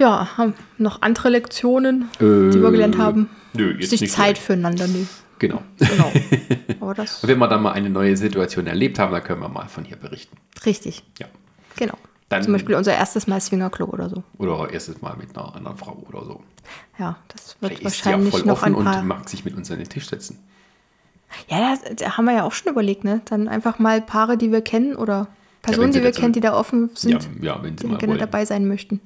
[0.00, 3.28] Ja, haben noch andere Lektionen, die Äh, wir gelernt haben.
[3.52, 4.40] nö, jetzt Sich nicht Zeit gleich.
[4.44, 5.08] füreinander nehmen.
[5.38, 5.62] Genau.
[5.78, 6.12] Genau.
[6.80, 9.48] Aber das Und wenn wir dann mal eine neue Situation erlebt haben, dann können wir
[9.48, 10.36] mal von hier berichten.
[10.64, 11.02] richtig.
[11.18, 11.26] Ja.
[11.76, 11.94] Genau.
[12.28, 14.22] Dann- Zum Beispiel unser erstes Mal Swingerclub oder so.
[14.38, 16.40] Oder erstes Mal mit einer anderen Frau oder so.
[16.98, 19.00] Ja, das wird Vielleicht ist sie ja wahrscheinlich voll noch offen ein paar.
[19.00, 20.38] und mag sich mit uns an den Tisch setzen.
[21.48, 23.20] Ja, das, da haben wir ja auch schon überlegt, ne?
[23.26, 25.26] Dann einfach mal Paare, die wir kennen oder
[25.62, 27.98] Personen, sie die wir kennen, die da offen sind, ja, ja, wenn sie die mal
[27.98, 28.20] gerne wollen.
[28.20, 29.00] dabei sein möchten.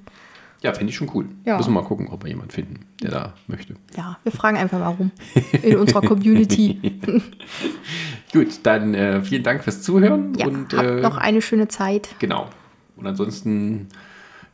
[0.65, 1.27] Ja, finde ich schon cool.
[1.45, 1.59] Ja.
[1.59, 3.75] Müssen wir mal gucken, ob wir jemanden finden, der da möchte.
[3.99, 5.11] Ja, wir fragen einfach mal rum
[5.63, 6.81] in unserer Community.
[8.33, 10.33] Gut, dann äh, vielen Dank fürs Zuhören.
[10.39, 12.17] Ja, und, habt äh, noch eine schöne Zeit.
[12.19, 12.49] Genau.
[12.97, 13.89] Und ansonsten,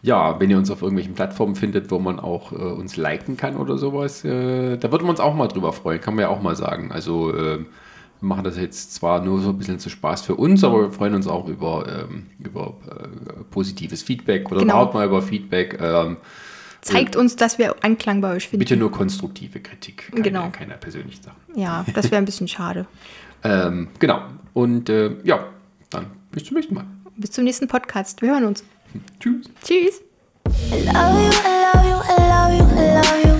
[0.02, 3.56] ja, wenn ihr uns auf irgendwelchen Plattformen findet, wo man auch äh, uns liken kann
[3.56, 6.42] oder sowas, äh, da würden wir uns auch mal drüber freuen, kann man ja auch
[6.42, 6.90] mal sagen.
[6.90, 7.64] Also äh,
[8.20, 10.90] wir machen das jetzt zwar nur so ein bisschen zu Spaß für uns, aber wir
[10.90, 14.74] freuen uns auch über, ähm, über äh, positives Feedback oder Genau.
[14.74, 15.78] überhaupt mal über Feedback.
[15.80, 16.16] Ähm,
[16.82, 18.60] Zeigt uns, dass wir Anklang bei euch finden.
[18.60, 20.48] bitte nur konstruktive Kritik, keine, Genau.
[20.50, 21.36] keine persönlichen Sachen.
[21.54, 22.86] Ja, das wäre ein bisschen schade.
[23.42, 24.20] Ähm, genau.
[24.52, 25.46] Und äh, ja,
[25.88, 26.84] dann bis zum nächsten Mal.
[27.16, 28.20] Bis zum nächsten Podcast.
[28.20, 28.62] Wir hören uns.
[29.18, 29.46] Tschüss.
[29.64, 30.02] Tschüss.
[30.84, 31.22] Love
[33.24, 33.39] you